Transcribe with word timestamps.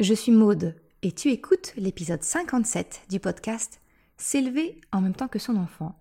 je 0.00 0.14
suis 0.14 0.32
Maude 0.32 0.74
et 1.02 1.12
tu 1.12 1.30
écoutes 1.30 1.74
l'épisode 1.76 2.22
57 2.22 3.02
du 3.10 3.20
podcast 3.20 3.80
S'élever 4.16 4.80
en 4.92 5.02
même 5.02 5.14
temps 5.14 5.28
que 5.28 5.38
son 5.38 5.56
enfant. 5.56 5.94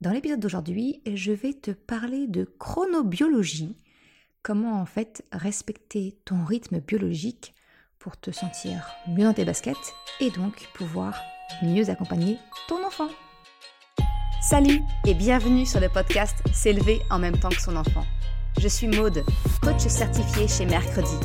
Dans 0.00 0.12
l'épisode 0.12 0.38
d'aujourd'hui, 0.38 1.02
je 1.12 1.32
vais 1.32 1.52
te 1.52 1.72
parler 1.72 2.28
de 2.28 2.44
chronobiologie, 2.58 3.76
comment 4.42 4.80
en 4.80 4.86
fait 4.86 5.24
respecter 5.32 6.16
ton 6.24 6.44
rythme 6.44 6.78
biologique 6.78 7.54
pour 7.98 8.16
te 8.16 8.30
sentir 8.30 8.86
mieux 9.08 9.24
dans 9.24 9.34
tes 9.34 9.44
baskets 9.44 9.94
et 10.20 10.30
donc 10.30 10.68
pouvoir 10.74 11.20
mieux 11.62 11.90
accompagner 11.90 12.38
ton 12.68 12.84
enfant. 12.86 13.08
Salut 14.48 14.80
et 15.06 15.14
bienvenue 15.14 15.66
sur 15.66 15.80
le 15.80 15.88
podcast 15.88 16.36
S'élever 16.52 17.00
en 17.10 17.18
même 17.18 17.38
temps 17.38 17.48
que 17.48 17.60
son 17.60 17.74
enfant. 17.74 18.04
Je 18.60 18.68
suis 18.68 18.86
Maude, 18.86 19.24
coach 19.60 19.80
certifié 19.88 20.46
chez 20.46 20.66
Mercredi 20.66 21.16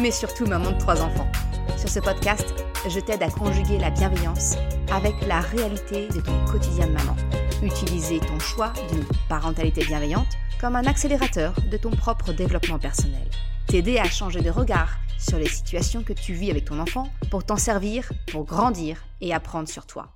mais 0.00 0.10
surtout 0.10 0.46
maman 0.46 0.72
de 0.72 0.78
trois 0.78 1.02
enfants. 1.02 1.30
Sur 1.76 1.88
ce 1.88 2.00
podcast, 2.00 2.54
je 2.88 3.00
t'aide 3.00 3.22
à 3.22 3.30
conjuguer 3.30 3.78
la 3.78 3.90
bienveillance 3.90 4.56
avec 4.92 5.14
la 5.26 5.40
réalité 5.40 6.08
de 6.08 6.20
ton 6.20 6.44
quotidien 6.44 6.86
de 6.86 6.92
maman. 6.92 7.16
Utiliser 7.62 8.20
ton 8.20 8.38
choix 8.38 8.72
d'une 8.90 9.04
parentalité 9.28 9.84
bienveillante 9.84 10.28
comme 10.60 10.76
un 10.76 10.84
accélérateur 10.84 11.54
de 11.70 11.76
ton 11.76 11.90
propre 11.90 12.32
développement 12.32 12.78
personnel. 12.78 13.28
T'aider 13.66 13.98
à 13.98 14.04
changer 14.04 14.40
de 14.40 14.50
regard 14.50 14.96
sur 15.18 15.38
les 15.38 15.48
situations 15.48 16.02
que 16.02 16.12
tu 16.12 16.32
vis 16.32 16.50
avec 16.50 16.64
ton 16.64 16.78
enfant 16.78 17.08
pour 17.30 17.44
t'en 17.44 17.56
servir, 17.56 18.12
pour 18.30 18.44
grandir 18.44 19.04
et 19.20 19.32
apprendre 19.32 19.68
sur 19.68 19.86
toi. 19.86 20.08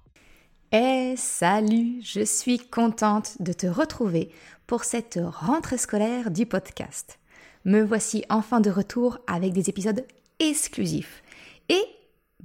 Eh 0.72 1.14
salut, 1.16 2.00
je 2.02 2.24
suis 2.24 2.58
contente 2.58 3.40
de 3.40 3.52
te 3.52 3.66
retrouver 3.66 4.30
pour 4.66 4.84
cette 4.84 5.20
rentrée 5.22 5.78
scolaire 5.78 6.30
du 6.30 6.44
podcast 6.44 7.18
me 7.66 7.82
voici 7.82 8.24
enfin 8.30 8.60
de 8.60 8.70
retour 8.70 9.18
avec 9.26 9.52
des 9.52 9.68
épisodes 9.68 10.06
exclusifs. 10.38 11.22
Et 11.68 11.82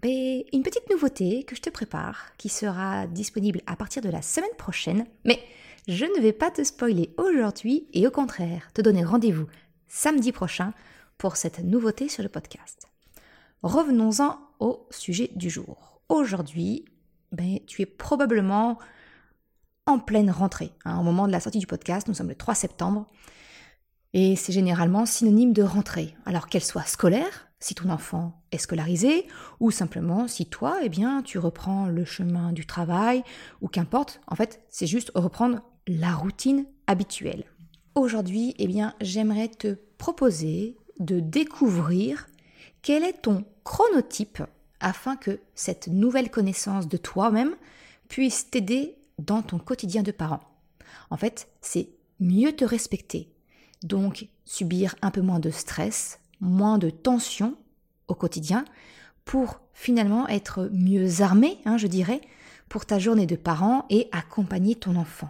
ben, 0.02 0.42
une 0.52 0.64
petite 0.64 0.90
nouveauté 0.90 1.44
que 1.44 1.56
je 1.56 1.62
te 1.62 1.70
prépare, 1.70 2.36
qui 2.38 2.50
sera 2.50 3.06
disponible 3.06 3.62
à 3.68 3.76
partir 3.76 4.02
de 4.02 4.10
la 4.10 4.24
semaine 4.24 4.50
prochaine, 4.58 5.06
mais 5.24 5.40
je 5.88 6.06
ne 6.06 6.22
vais 6.22 6.34
pas 6.34 6.50
te 6.50 6.64
spoiler 6.64 7.14
aujourd'hui 7.18 7.88
et 7.94 8.08
au 8.08 8.12
contraire 8.12 8.72
te 8.74 8.82
donner 8.82 9.04
rendez-vous 9.04 9.46
samedi 9.88 10.32
prochain 10.32 10.74
pour 11.20 11.38
cette 11.38 11.60
nouveauté 11.60 12.10
sur 12.10 12.24
le 12.24 12.30
podcast. 12.30 12.88
Revenons-en 13.62 14.40
au 14.60 14.88
sujet 14.90 15.30
du 15.36 15.52
jour. 15.52 16.02
Aujourd'hui, 16.10 16.86
ben, 17.32 17.60
tu 17.68 17.84
es 17.84 17.86
probablement 17.86 18.80
en 19.86 20.00
pleine 20.00 20.32
rentrée. 20.32 20.72
Hein, 20.84 21.00
au 21.00 21.04
moment 21.04 21.28
de 21.28 21.32
la 21.32 21.40
sortie 21.40 21.60
du 21.60 21.68
podcast, 21.68 22.08
nous 22.08 22.16
sommes 22.16 22.30
le 22.30 22.36
3 22.36 22.56
septembre. 22.56 23.06
Et 24.14 24.36
c'est 24.36 24.52
généralement 24.52 25.06
synonyme 25.06 25.54
de 25.54 25.64
rentrée, 25.64 26.16
alors 26.26 26.48
qu'elle 26.48 26.64
soit 26.64 26.84
scolaire, 26.84 27.48
si 27.60 27.76
ton 27.76 27.90
enfant 27.90 28.42
est 28.52 28.58
scolarisé, 28.58 29.28
ou 29.60 29.72
simplement 29.72 30.28
si 30.28 30.48
toi, 30.48 30.80
eh 30.84 30.90
bien, 30.90 31.22
tu 31.22 31.38
reprends 31.38 31.88
le 31.88 32.04
chemin 32.04 32.52
du 32.52 32.66
travail, 32.66 33.24
ou 33.62 33.68
qu'importe, 33.68 34.20
en 34.28 34.36
fait, 34.36 34.62
c'est 34.70 34.88
juste 34.88 35.12
reprendre 35.16 35.62
la 35.88 36.14
routine 36.14 36.66
habituelle. 36.88 37.46
Aujourd'hui, 37.96 38.54
eh 38.58 38.68
bien, 38.68 38.96
j'aimerais 39.00 39.48
te 39.48 39.78
proposer 39.98 40.78
de 41.00 41.20
découvrir 41.20 42.28
quel 42.82 43.04
est 43.04 43.22
ton 43.22 43.46
chronotype 43.64 44.44
afin 44.80 45.16
que 45.16 45.40
cette 45.56 45.88
nouvelle 45.88 46.32
connaissance 46.32 46.88
de 46.88 46.98
toi-même 46.98 47.56
puisse 48.10 48.50
t'aider 48.50 48.98
dans 49.20 49.42
ton 49.42 49.60
quotidien 49.60 50.04
de 50.04 50.12
parent. 50.12 50.42
En 51.10 51.18
fait, 51.18 51.48
c'est 51.62 51.90
mieux 52.20 52.54
te 52.54 52.66
respecter, 52.66 53.31
donc 53.84 54.28
subir 54.46 54.96
un 55.02 55.12
peu 55.12 55.22
moins 55.22 55.40
de 55.40 55.50
stress, 55.50 56.20
moins 56.40 56.78
de 56.78 56.90
tension 56.90 57.56
au 58.08 58.16
quotidien, 58.16 58.66
pour 59.26 59.62
finalement 59.74 60.28
être 60.28 60.70
mieux 60.74 61.22
armé, 61.22 61.60
hein, 61.66 61.78
je 61.78 61.88
dirais, 61.88 62.22
pour 62.70 62.86
ta 62.86 63.00
journée 63.00 63.26
de 63.26 63.36
parent 63.36 63.86
et 63.90 64.08
accompagner 64.12 64.76
ton 64.76 64.96
enfant. 64.96 65.30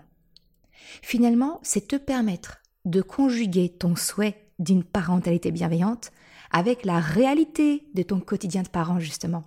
Finalement, 1.01 1.59
c'est 1.63 1.87
te 1.87 1.95
permettre 1.95 2.61
de 2.85 3.01
conjuguer 3.01 3.69
ton 3.69 3.95
souhait 3.95 4.51
d'une 4.59 4.83
parentalité 4.83 5.51
bienveillante 5.51 6.11
avec 6.51 6.85
la 6.85 6.99
réalité 6.99 7.87
de 7.93 8.03
ton 8.03 8.19
quotidien 8.19 8.63
de 8.63 8.67
parent, 8.67 8.99
justement. 8.99 9.43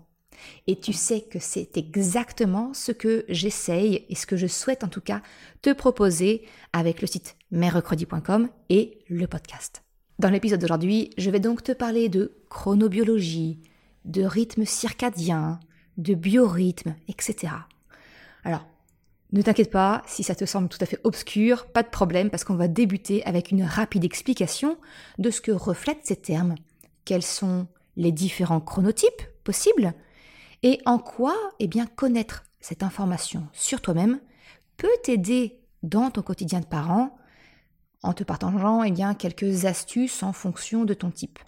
Et 0.66 0.76
tu 0.76 0.92
sais 0.92 1.20
que 1.20 1.38
c'est 1.38 1.76
exactement 1.76 2.74
ce 2.74 2.92
que 2.92 3.24
j'essaye 3.28 4.04
et 4.08 4.14
ce 4.14 4.26
que 4.26 4.36
je 4.36 4.46
souhaite 4.46 4.84
en 4.84 4.88
tout 4.88 5.00
cas 5.00 5.22
te 5.62 5.72
proposer 5.72 6.42
avec 6.72 7.00
le 7.00 7.06
site 7.06 7.36
merrecredi.com 7.50 8.48
et 8.68 8.98
le 9.08 9.26
podcast. 9.26 9.82
Dans 10.18 10.30
l'épisode 10.30 10.60
d'aujourd'hui, 10.60 11.10
je 11.18 11.30
vais 11.30 11.40
donc 11.40 11.62
te 11.62 11.72
parler 11.72 12.08
de 12.08 12.36
chronobiologie, 12.48 13.58
de 14.04 14.22
rythme 14.22 14.64
circadien, 14.64 15.58
de 15.96 16.14
biorhythme, 16.14 16.94
etc. 17.08 17.52
Alors, 18.44 18.66
ne 19.32 19.42
t'inquiète 19.42 19.72
pas, 19.72 20.02
si 20.06 20.22
ça 20.22 20.36
te 20.36 20.44
semble 20.44 20.68
tout 20.68 20.78
à 20.80 20.86
fait 20.86 21.00
obscur, 21.02 21.66
pas 21.66 21.82
de 21.82 21.88
problème 21.88 22.30
parce 22.30 22.44
qu'on 22.44 22.54
va 22.54 22.68
débuter 22.68 23.24
avec 23.24 23.50
une 23.50 23.64
rapide 23.64 24.04
explication 24.04 24.78
de 25.18 25.30
ce 25.30 25.40
que 25.40 25.50
reflètent 25.50 26.04
ces 26.06 26.16
termes, 26.16 26.54
quels 27.04 27.24
sont 27.24 27.66
les 27.96 28.12
différents 28.12 28.60
chronotypes 28.60 29.22
possibles, 29.42 29.94
et 30.64 30.80
en 30.86 30.98
quoi 30.98 31.36
eh 31.60 31.68
bien, 31.68 31.86
connaître 31.86 32.42
cette 32.58 32.82
information 32.82 33.46
sur 33.52 33.82
toi-même 33.82 34.18
peut 34.78 34.88
t'aider 35.04 35.60
dans 35.82 36.10
ton 36.10 36.22
quotidien 36.22 36.60
de 36.60 36.64
parent 36.64 37.16
en 38.02 38.14
te 38.14 38.24
partageant 38.24 38.82
eh 38.82 38.90
bien, 38.90 39.14
quelques 39.14 39.66
astuces 39.66 40.22
en 40.22 40.32
fonction 40.32 40.86
de 40.86 40.94
ton 40.94 41.10
type. 41.10 41.38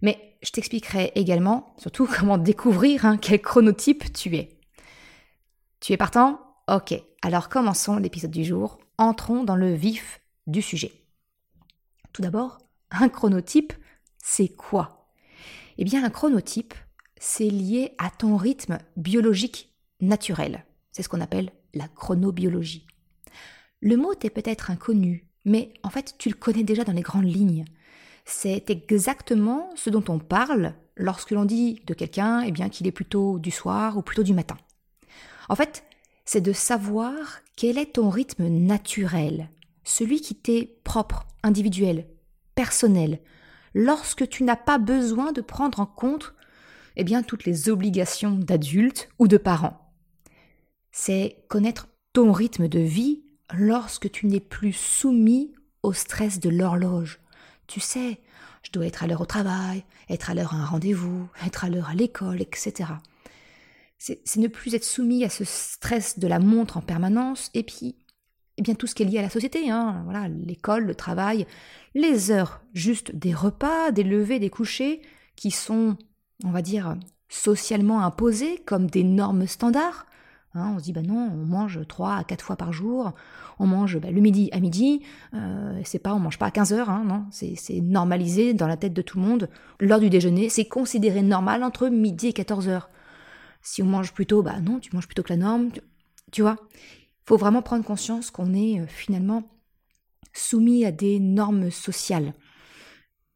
Mais 0.00 0.38
je 0.42 0.50
t'expliquerai 0.50 1.12
également, 1.14 1.74
surtout, 1.76 2.08
comment 2.18 2.38
découvrir 2.38 3.04
hein, 3.04 3.18
quel 3.18 3.42
chronotype 3.42 4.10
tu 4.14 4.34
es. 4.36 4.58
Tu 5.80 5.92
es 5.92 5.98
partant? 5.98 6.40
Ok, 6.66 6.94
alors 7.20 7.50
commençons 7.50 7.98
l'épisode 7.98 8.30
du 8.30 8.44
jour. 8.44 8.78
Entrons 8.96 9.44
dans 9.44 9.56
le 9.56 9.74
vif 9.74 10.22
du 10.46 10.62
sujet. 10.62 10.92
Tout 12.14 12.22
d'abord, 12.22 12.56
un 12.90 13.10
chronotype, 13.10 13.74
c'est 14.16 14.48
quoi? 14.48 15.10
Eh 15.76 15.84
bien, 15.84 16.02
un 16.02 16.10
chronotype, 16.10 16.72
c'est 17.18 17.48
lié 17.48 17.94
à 17.98 18.10
ton 18.10 18.36
rythme 18.36 18.78
biologique 18.96 19.72
naturel. 20.00 20.64
C'est 20.92 21.02
ce 21.02 21.08
qu'on 21.08 21.20
appelle 21.20 21.50
la 21.74 21.88
chronobiologie. 21.88 22.86
Le 23.80 23.96
mot 23.96 24.14
t'est 24.14 24.30
peut-être 24.30 24.70
inconnu, 24.70 25.28
mais 25.44 25.72
en 25.82 25.90
fait 25.90 26.14
tu 26.18 26.28
le 26.28 26.34
connais 26.34 26.64
déjà 26.64 26.84
dans 26.84 26.92
les 26.92 27.02
grandes 27.02 27.32
lignes. 27.32 27.64
C'est 28.24 28.70
exactement 28.70 29.70
ce 29.76 29.90
dont 29.90 30.04
on 30.08 30.18
parle 30.18 30.74
lorsque 30.96 31.30
l'on 31.30 31.44
dit 31.44 31.80
de 31.86 31.94
quelqu'un 31.94 32.40
eh 32.40 32.52
bien 32.52 32.68
qu'il 32.68 32.86
est 32.86 32.92
plutôt 32.92 33.38
du 33.38 33.50
soir 33.50 33.96
ou 33.96 34.02
plutôt 34.02 34.22
du 34.22 34.34
matin. 34.34 34.56
En 35.48 35.54
fait, 35.54 35.84
c'est 36.24 36.40
de 36.40 36.52
savoir 36.52 37.40
quel 37.56 37.78
est 37.78 37.94
ton 37.94 38.10
rythme 38.10 38.48
naturel, 38.48 39.48
celui 39.84 40.20
qui 40.20 40.34
t'est 40.34 40.76
propre, 40.82 41.24
individuel, 41.42 42.08
personnel, 42.54 43.20
lorsque 43.74 44.28
tu 44.28 44.42
n'as 44.42 44.56
pas 44.56 44.78
besoin 44.78 45.32
de 45.32 45.40
prendre 45.40 45.78
en 45.78 45.86
compte 45.86 46.34
eh 46.96 47.04
bien, 47.04 47.22
toutes 47.22 47.44
les 47.44 47.68
obligations 47.68 48.32
d'adultes 48.32 49.08
ou 49.18 49.28
de 49.28 49.36
parents. 49.36 49.92
C'est 50.90 51.44
connaître 51.48 51.88
ton 52.12 52.32
rythme 52.32 52.68
de 52.68 52.80
vie 52.80 53.22
lorsque 53.54 54.10
tu 54.10 54.26
n'es 54.26 54.40
plus 54.40 54.72
soumis 54.72 55.54
au 55.82 55.92
stress 55.92 56.40
de 56.40 56.48
l'horloge. 56.48 57.20
Tu 57.66 57.80
sais, 57.80 58.20
je 58.62 58.72
dois 58.72 58.86
être 58.86 59.02
à 59.02 59.06
l'heure 59.06 59.20
au 59.20 59.26
travail, 59.26 59.84
être 60.08 60.30
à 60.30 60.34
l'heure 60.34 60.54
à 60.54 60.56
un 60.56 60.64
rendez-vous, 60.64 61.28
être 61.46 61.64
à 61.64 61.68
l'heure 61.68 61.90
à 61.90 61.94
l'école, 61.94 62.40
etc. 62.40 62.90
C'est 63.98 64.36
ne 64.36 64.48
plus 64.48 64.74
être 64.74 64.84
soumis 64.84 65.24
à 65.24 65.28
ce 65.28 65.44
stress 65.44 66.18
de 66.18 66.26
la 66.26 66.38
montre 66.38 66.76
en 66.76 66.82
permanence 66.82 67.50
et 67.54 67.62
puis 67.62 67.96
eh 68.58 68.62
bien 68.62 68.74
tout 68.74 68.86
ce 68.86 68.94
qui 68.94 69.02
est 69.02 69.06
lié 69.06 69.18
à 69.18 69.22
la 69.22 69.30
société, 69.30 69.70
hein, 69.70 70.02
voilà, 70.04 70.28
l'école, 70.28 70.84
le 70.84 70.94
travail, 70.94 71.46
les 71.94 72.30
heures 72.30 72.62
juste 72.72 73.14
des 73.14 73.34
repas, 73.34 73.90
des 73.90 74.02
levées, 74.02 74.38
des 74.38 74.50
couchers, 74.50 75.02
qui 75.34 75.50
sont 75.50 75.98
on 76.44 76.50
va 76.50 76.62
dire, 76.62 76.96
socialement 77.28 78.04
imposées 78.04 78.62
comme 78.66 78.86
des 78.88 79.04
normes 79.04 79.46
standards. 79.46 80.06
Hein, 80.54 80.72
on 80.74 80.78
se 80.78 80.84
dit, 80.84 80.92
bah 80.92 81.02
non, 81.02 81.30
on 81.32 81.44
mange 81.44 81.80
3 81.86 82.14
à 82.14 82.24
4 82.24 82.42
fois 82.42 82.56
par 82.56 82.72
jour, 82.72 83.12
on 83.58 83.66
mange 83.66 83.98
bah, 83.98 84.10
le 84.10 84.20
midi 84.22 84.48
à 84.52 84.60
midi, 84.60 85.02
euh, 85.34 85.78
c'est 85.84 85.98
pas, 85.98 86.14
on 86.14 86.18
mange 86.18 86.38
pas 86.38 86.46
à 86.46 86.50
15 86.50 86.72
heures, 86.72 86.88
hein, 86.88 87.04
non, 87.06 87.26
c'est 87.30 87.80
normalisé 87.82 88.54
dans 88.54 88.66
la 88.66 88.78
tête 88.78 88.94
de 88.94 89.02
tout 89.02 89.18
le 89.18 89.26
monde. 89.26 89.50
L'heure 89.80 90.00
du 90.00 90.08
déjeuner, 90.08 90.48
c'est 90.48 90.64
considéré 90.64 91.20
normal 91.20 91.62
entre 91.62 91.88
midi 91.88 92.28
et 92.28 92.32
14 92.32 92.68
heures. 92.68 92.88
Si 93.60 93.82
on 93.82 93.86
mange 93.86 94.14
plutôt, 94.14 94.42
bah 94.42 94.60
non, 94.60 94.78
tu 94.78 94.94
manges 94.94 95.06
plutôt 95.06 95.22
que 95.22 95.32
la 95.32 95.36
norme, 95.36 95.70
tu, 96.32 96.40
vois. 96.40 96.56
Il 96.72 97.28
faut 97.28 97.36
vraiment 97.36 97.62
prendre 97.62 97.84
conscience 97.84 98.30
qu'on 98.30 98.54
est 98.54 98.80
euh, 98.80 98.86
finalement 98.86 99.42
soumis 100.32 100.84
à 100.86 100.92
des 100.92 101.18
normes 101.18 101.70
sociales. 101.70 102.32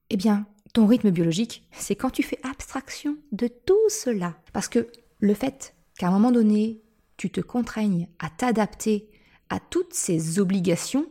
Eh 0.09 0.17
bien, 0.17 0.47
ton 0.73 0.87
rythme 0.87 1.11
biologique, 1.11 1.67
c'est 1.73 1.97
quand 1.97 2.11
tu 2.11 2.23
fais 2.23 2.39
abstraction 2.43 3.17
de 3.33 3.49
tout 3.49 3.89
cela. 3.89 4.37
Parce 4.53 4.69
que 4.69 4.89
le 5.19 5.35
fait 5.35 5.75
qu'à 5.99 6.09
un 6.09 6.13
moment 6.13 6.33
donné, 6.33 6.81
tu 7.17 7.31
te 7.31 7.41
contraignes 7.41 8.09
à 8.19 8.31
t'adapter 8.31 9.11
à 9.49 9.59
toutes 9.59 9.95
ces 9.95 10.39
obligations, 10.39 11.07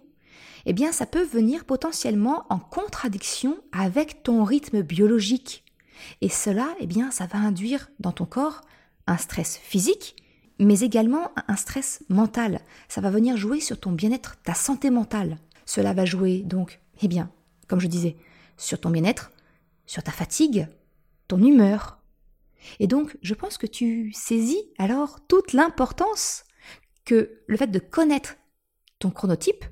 eh 0.65 0.73
bien 0.73 0.91
ça 0.91 1.05
peut 1.05 1.23
venir 1.23 1.65
potentiellement 1.65 2.45
en 2.49 2.59
contradiction 2.59 3.57
avec 3.71 4.23
ton 4.23 4.43
rythme 4.43 4.81
biologique. 4.81 5.63
Et 6.21 6.29
cela, 6.29 6.75
eh 6.79 6.87
bien, 6.87 7.11
ça 7.11 7.25
va 7.25 7.39
induire 7.39 7.89
dans 7.99 8.11
ton 8.11 8.25
corps 8.25 8.61
un 9.07 9.17
stress 9.17 9.57
physique, 9.57 10.15
mais 10.59 10.79
également 10.79 11.31
un 11.47 11.55
stress 11.55 12.03
mental. 12.09 12.61
Ça 12.87 13.01
va 13.01 13.09
venir 13.09 13.37
jouer 13.37 13.59
sur 13.59 13.79
ton 13.79 13.91
bien-être, 13.91 14.37
ta 14.43 14.53
santé 14.53 14.89
mentale. 14.91 15.37
Cela 15.65 15.93
va 15.93 16.05
jouer 16.05 16.43
donc, 16.43 16.79
eh 17.01 17.07
bien, 17.07 17.31
comme 17.67 17.79
je 17.79 17.87
disais, 17.87 18.15
sur 18.57 18.79
ton 18.79 18.89
bien-être, 18.89 19.31
sur 19.89 20.03
ta 20.03 20.11
fatigue, 20.11 20.67
ton 21.27 21.41
humeur. 21.41 21.97
Et 22.79 22.85
donc, 22.85 23.17
je 23.23 23.33
pense 23.33 23.57
que 23.57 23.65
tu 23.65 24.13
saisis 24.13 24.61
alors 24.77 25.25
toute 25.27 25.51
l'importance 25.51 26.43
que 27.05 27.41
le 27.47 27.57
fait 27.57 27.71
de 27.71 27.79
connaître 27.79 28.35
ton 28.99 29.09
chronotype 29.09 29.65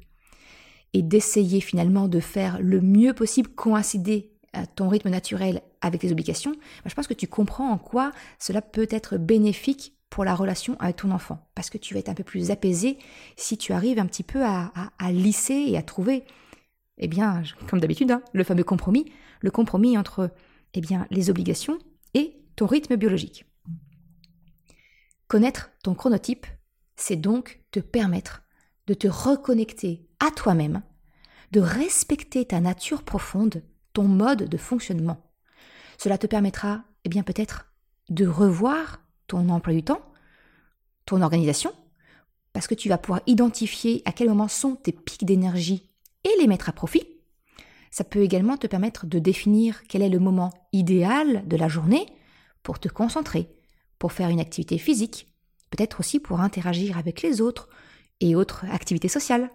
et 0.93 1.03
d'essayer 1.03 1.61
finalement 1.61 2.07
de 2.07 2.19
faire 2.19 2.59
le 2.59 2.81
mieux 2.81 3.13
possible 3.13 3.51
coïncider 3.51 4.33
à 4.53 4.65
ton 4.65 4.89
rythme 4.89 5.09
naturel 5.09 5.61
avec 5.81 6.01
tes 6.01 6.11
obligations, 6.11 6.53
bah, 6.53 6.87
je 6.87 6.95
pense 6.95 7.05
que 7.05 7.13
tu 7.13 7.27
comprends 7.27 7.69
en 7.69 7.77
quoi 7.77 8.11
cela 8.39 8.63
peut 8.63 8.87
être 8.89 9.17
bénéfique 9.17 9.93
pour 10.09 10.25
la 10.25 10.33
relation 10.33 10.77
avec 10.79 10.95
ton 10.95 11.11
enfant. 11.11 11.47
Parce 11.53 11.69
que 11.69 11.77
tu 11.77 11.93
vas 11.93 11.99
être 11.99 12.09
un 12.09 12.15
peu 12.15 12.23
plus 12.23 12.49
apaisé 12.49 12.97
si 13.35 13.55
tu 13.55 13.71
arrives 13.71 13.99
un 13.99 14.07
petit 14.07 14.23
peu 14.23 14.43
à, 14.43 14.71
lisser 15.11 15.65
et 15.67 15.77
à 15.77 15.83
trouver, 15.83 16.23
eh 16.97 17.07
bien, 17.07 17.43
comme 17.69 17.79
d'habitude, 17.79 18.09
hein, 18.09 18.23
le 18.33 18.43
fameux 18.43 18.63
compromis, 18.63 19.05
le 19.47 19.51
compromis 19.51 19.97
entre 19.97 20.29
eh 20.73 20.81
bien, 20.81 21.07
les 21.09 21.29
obligations 21.29 21.79
et 22.13 22.35
ton 22.57 22.65
rythme 22.65 22.97
biologique. 22.97 23.45
Connaître 25.29 25.71
ton 25.83 25.95
chronotype, 25.95 26.45
c'est 26.97 27.15
donc 27.15 27.61
te 27.71 27.79
permettre 27.79 28.43
de 28.87 28.93
te 28.93 29.07
reconnecter 29.07 30.05
à 30.19 30.31
toi-même, 30.31 30.81
de 31.51 31.61
respecter 31.61 32.43
ta 32.43 32.59
nature 32.59 33.03
profonde, 33.03 33.63
ton 33.93 34.03
mode 34.03 34.49
de 34.49 34.57
fonctionnement. 34.57 35.31
Cela 35.97 36.17
te 36.17 36.27
permettra, 36.27 36.83
eh 37.05 37.09
bien 37.09 37.23
peut-être, 37.23 37.71
de 38.09 38.27
revoir 38.27 38.99
ton 39.27 39.47
emploi 39.47 39.73
du 39.73 39.83
temps, 39.83 40.01
ton 41.05 41.21
organisation, 41.21 41.71
parce 42.51 42.67
que 42.67 42.75
tu 42.75 42.89
vas 42.89 42.97
pouvoir 42.97 43.21
identifier 43.27 44.01
à 44.03 44.11
quel 44.11 44.27
moment 44.27 44.49
sont 44.49 44.75
tes 44.75 44.91
pics 44.91 45.23
d'énergie 45.23 45.89
et 46.25 46.37
les 46.37 46.47
mettre 46.47 46.67
à 46.67 46.73
profit. 46.73 47.16
Ça 47.97 48.03
peut 48.03 48.21
également 48.21 48.57
te 48.57 48.67
permettre 48.67 49.07
de 49.07 49.17
définir 49.17 49.81
quel 49.87 50.03
est 50.03 50.09
le 50.09 50.19
moment 50.19 50.53
idéal 50.71 51.47
de 51.47 51.57
la 51.57 51.67
journée 51.67 52.05
pour 52.61 52.77
te 52.77 52.87
concentrer, 52.87 53.49
pour 53.97 54.11
faire 54.11 54.29
une 54.29 54.39
activité 54.39 54.77
physique, 54.77 55.33
peut-être 55.71 55.99
aussi 55.99 56.19
pour 56.19 56.41
interagir 56.41 56.99
avec 56.99 57.23
les 57.23 57.41
autres 57.41 57.69
et 58.19 58.35
autres 58.35 58.65
activités 58.71 59.07
sociales. 59.07 59.49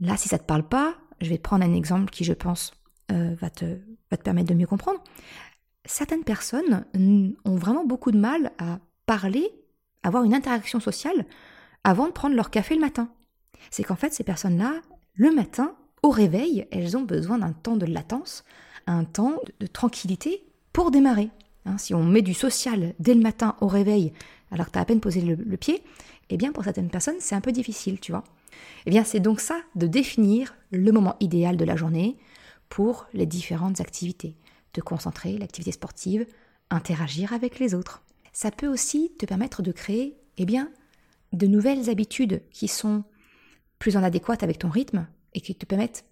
Là, 0.00 0.16
si 0.16 0.28
ça 0.28 0.34
ne 0.34 0.40
te 0.40 0.46
parle 0.46 0.66
pas, 0.66 0.96
je 1.20 1.28
vais 1.28 1.38
prendre 1.38 1.64
un 1.64 1.72
exemple 1.74 2.10
qui, 2.10 2.24
je 2.24 2.32
pense, 2.32 2.72
euh, 3.12 3.36
va, 3.40 3.50
te, 3.50 3.78
va 4.10 4.16
te 4.16 4.24
permettre 4.24 4.48
de 4.48 4.54
mieux 4.54 4.66
comprendre. 4.66 4.98
Certaines 5.84 6.24
personnes 6.24 6.84
ont 7.44 7.54
vraiment 7.54 7.84
beaucoup 7.84 8.10
de 8.10 8.18
mal 8.18 8.50
à 8.58 8.80
parler, 9.06 9.48
avoir 10.02 10.24
une 10.24 10.34
interaction 10.34 10.80
sociale 10.80 11.24
avant 11.84 12.08
de 12.08 12.12
prendre 12.12 12.34
leur 12.34 12.50
café 12.50 12.74
le 12.74 12.80
matin. 12.80 13.10
C'est 13.70 13.84
qu'en 13.84 13.94
fait, 13.94 14.12
ces 14.12 14.24
personnes-là, 14.24 14.82
le 15.14 15.30
matin, 15.30 15.76
au 16.04 16.10
réveil, 16.10 16.66
elles 16.70 16.98
ont 16.98 17.02
besoin 17.02 17.38
d'un 17.38 17.54
temps 17.54 17.78
de 17.78 17.86
latence, 17.86 18.44
un 18.86 19.04
temps 19.04 19.40
de, 19.58 19.66
tranquillité 19.66 20.44
pour 20.74 20.90
démarrer. 20.90 21.30
Hein, 21.64 21.78
si 21.78 21.94
on 21.94 22.04
met 22.04 22.20
du 22.20 22.34
social 22.34 22.92
dès 22.98 23.14
le 23.14 23.22
matin 23.22 23.56
au 23.62 23.68
réveil, 23.68 24.12
alors 24.50 24.66
que 24.66 24.72
tu 24.72 24.78
as 24.78 24.82
à 24.82 24.84
peine 24.84 25.00
posé 25.00 25.22
le, 25.22 25.56
pied, 25.56 25.82
eh 26.28 26.36
bien 26.36 26.52
pour 26.52 26.62
certaines 26.62 26.90
personnes, 26.90 27.16
c'est 27.20 27.34
un 27.34 27.40
peu 27.40 27.52
difficile, 27.52 28.00
tu 28.00 28.12
vois. 28.12 28.22
Eh 28.84 28.90
bien, 28.90 29.02
c'est 29.02 29.18
donc 29.18 29.40
ça 29.40 29.56
de 29.76 29.86
définir 29.86 30.54
le 30.70 30.92
moment 30.92 31.16
idéal 31.20 31.56
de 31.56 31.64
la 31.64 31.74
journée 31.74 32.18
pour 32.68 33.06
les 33.14 33.24
différentes 33.24 33.80
activités. 33.80 34.36
Te 34.74 34.82
concentrer, 34.82 35.38
l'activité 35.38 35.72
sportive, 35.72 36.26
interagir 36.68 37.32
avec 37.32 37.58
les 37.58 37.74
autres. 37.74 38.02
Ça 38.34 38.50
peut 38.50 38.68
aussi 38.68 39.12
te 39.18 39.24
permettre 39.24 39.62
de 39.62 39.72
créer, 39.72 40.18
eh 40.36 40.44
bien, 40.44 40.70
de 41.32 41.46
nouvelles 41.46 41.88
habitudes 41.88 42.42
qui 42.50 42.68
sont 42.68 43.04
plus 43.78 43.96
en 43.96 44.02
adéquate 44.02 44.42
avec 44.42 44.58
ton 44.58 44.68
rythme 44.68 45.06
et 45.34 45.40
qui 45.40 45.54
te 45.54 45.66
permettent 45.66 46.04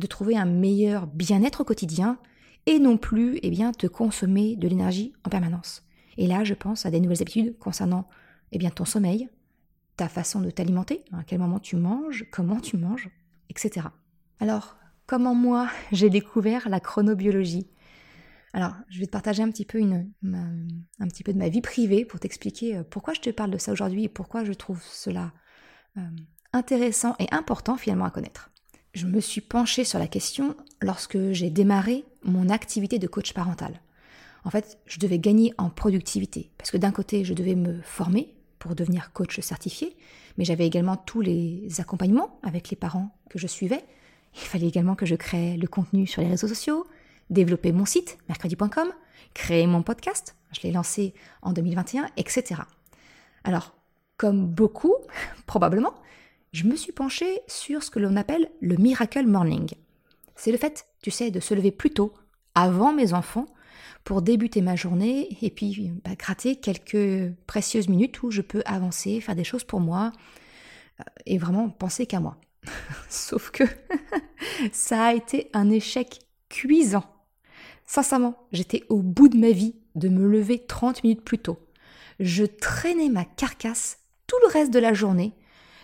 de 0.00 0.06
trouver 0.06 0.36
un 0.36 0.44
meilleur 0.44 1.06
bien-être 1.06 1.62
au 1.62 1.64
quotidien 1.64 2.18
et 2.66 2.78
non 2.78 2.98
plus, 2.98 3.38
eh 3.42 3.50
bien, 3.50 3.72
te 3.72 3.86
consommer 3.86 4.56
de 4.56 4.68
l'énergie 4.68 5.12
en 5.24 5.30
permanence. 5.30 5.86
Et 6.18 6.26
là, 6.26 6.44
je 6.44 6.54
pense 6.54 6.84
à 6.84 6.90
des 6.90 7.00
nouvelles 7.00 7.22
habitudes 7.22 7.56
concernant, 7.58 8.08
eh 8.52 8.58
bien, 8.58 8.70
ton 8.70 8.84
sommeil, 8.84 9.28
ta 9.96 10.08
façon 10.08 10.40
de 10.40 10.50
t'alimenter, 10.50 11.04
à 11.12 11.22
quel 11.24 11.38
moment 11.38 11.60
tu 11.60 11.76
manges, 11.76 12.26
comment 12.30 12.60
tu 12.60 12.76
manges, 12.76 13.08
etc. 13.48 13.86
Alors, 14.40 14.76
comment 15.06 15.34
moi 15.34 15.68
j'ai 15.92 16.10
découvert 16.10 16.68
la 16.68 16.80
chronobiologie? 16.80 17.68
Alors, 18.52 18.72
je 18.88 19.00
vais 19.00 19.06
te 19.06 19.10
partager 19.10 19.42
un 19.42 19.50
petit 19.50 19.66
peu, 19.66 19.78
une, 19.78 20.10
un 20.24 21.08
petit 21.08 21.22
peu 21.22 21.32
de 21.32 21.38
ma 21.38 21.48
vie 21.48 21.60
privée 21.60 22.04
pour 22.04 22.20
t'expliquer 22.20 22.78
euh, 22.78 22.82
pourquoi 22.84 23.12
je 23.12 23.20
te 23.20 23.30
parle 23.30 23.50
de 23.50 23.58
ça 23.58 23.70
aujourd'hui 23.70 24.04
et 24.04 24.08
pourquoi 24.08 24.44
je 24.44 24.52
trouve 24.54 24.82
cela 24.82 25.32
euh, 25.98 26.00
intéressant 26.54 27.14
et 27.18 27.26
important 27.32 27.76
finalement 27.76 28.06
à 28.06 28.10
connaître. 28.10 28.50
Je 28.96 29.06
me 29.06 29.20
suis 29.20 29.42
penchée 29.42 29.84
sur 29.84 29.98
la 29.98 30.06
question 30.06 30.56
lorsque 30.80 31.18
j'ai 31.32 31.50
démarré 31.50 32.06
mon 32.24 32.48
activité 32.48 32.98
de 32.98 33.06
coach 33.06 33.34
parental. 33.34 33.82
En 34.42 34.48
fait, 34.48 34.78
je 34.86 34.98
devais 34.98 35.18
gagner 35.18 35.52
en 35.58 35.68
productivité 35.68 36.50
parce 36.56 36.70
que 36.70 36.78
d'un 36.78 36.92
côté, 36.92 37.22
je 37.22 37.34
devais 37.34 37.56
me 37.56 37.82
former 37.82 38.34
pour 38.58 38.74
devenir 38.74 39.12
coach 39.12 39.38
certifié, 39.40 39.94
mais 40.38 40.46
j'avais 40.46 40.66
également 40.66 40.96
tous 40.96 41.20
les 41.20 41.68
accompagnements 41.78 42.40
avec 42.42 42.70
les 42.70 42.76
parents 42.78 43.14
que 43.28 43.38
je 43.38 43.46
suivais. 43.46 43.84
Il 44.34 44.46
fallait 44.46 44.68
également 44.68 44.94
que 44.94 45.04
je 45.04 45.14
crée 45.14 45.58
le 45.58 45.66
contenu 45.68 46.06
sur 46.06 46.22
les 46.22 46.28
réseaux 46.28 46.48
sociaux, 46.48 46.86
développer 47.28 47.72
mon 47.72 47.84
site, 47.84 48.16
mercredi.com, 48.30 48.88
créer 49.34 49.66
mon 49.66 49.82
podcast, 49.82 50.36
je 50.52 50.62
l'ai 50.62 50.72
lancé 50.72 51.12
en 51.42 51.52
2021, 51.52 52.08
etc. 52.16 52.62
Alors, 53.44 53.74
comme 54.16 54.46
beaucoup, 54.46 54.94
probablement, 55.46 55.92
je 56.52 56.64
me 56.64 56.76
suis 56.76 56.92
penchée 56.92 57.40
sur 57.46 57.82
ce 57.82 57.90
que 57.90 57.98
l'on 57.98 58.16
appelle 58.16 58.50
le 58.60 58.76
miracle 58.76 59.26
morning. 59.26 59.68
C'est 60.36 60.52
le 60.52 60.58
fait, 60.58 60.86
tu 61.02 61.10
sais, 61.10 61.30
de 61.30 61.40
se 61.40 61.54
lever 61.54 61.70
plus 61.70 61.90
tôt, 61.90 62.14
avant 62.54 62.92
mes 62.92 63.12
enfants, 63.12 63.46
pour 64.04 64.22
débuter 64.22 64.60
ma 64.60 64.76
journée 64.76 65.36
et 65.42 65.50
puis 65.50 65.90
bah, 66.04 66.14
gratter 66.16 66.56
quelques 66.56 67.34
précieuses 67.46 67.88
minutes 67.88 68.22
où 68.22 68.30
je 68.30 68.40
peux 68.40 68.62
avancer, 68.64 69.20
faire 69.20 69.34
des 69.34 69.44
choses 69.44 69.64
pour 69.64 69.80
moi 69.80 70.12
euh, 71.00 71.04
et 71.26 71.38
vraiment 71.38 71.68
penser 71.68 72.06
qu'à 72.06 72.20
moi. 72.20 72.36
Sauf 73.08 73.50
que 73.50 73.64
ça 74.72 75.06
a 75.06 75.14
été 75.14 75.50
un 75.54 75.70
échec 75.70 76.20
cuisant. 76.48 77.04
Sincèrement, 77.84 78.46
j'étais 78.52 78.84
au 78.88 79.02
bout 79.02 79.28
de 79.28 79.38
ma 79.38 79.50
vie 79.50 79.74
de 79.96 80.08
me 80.08 80.26
lever 80.28 80.64
30 80.64 81.02
minutes 81.02 81.24
plus 81.24 81.38
tôt. 81.38 81.58
Je 82.20 82.44
traînais 82.44 83.08
ma 83.08 83.24
carcasse 83.24 83.98
tout 84.26 84.36
le 84.44 84.52
reste 84.52 84.72
de 84.72 84.78
la 84.78 84.94
journée. 84.94 85.32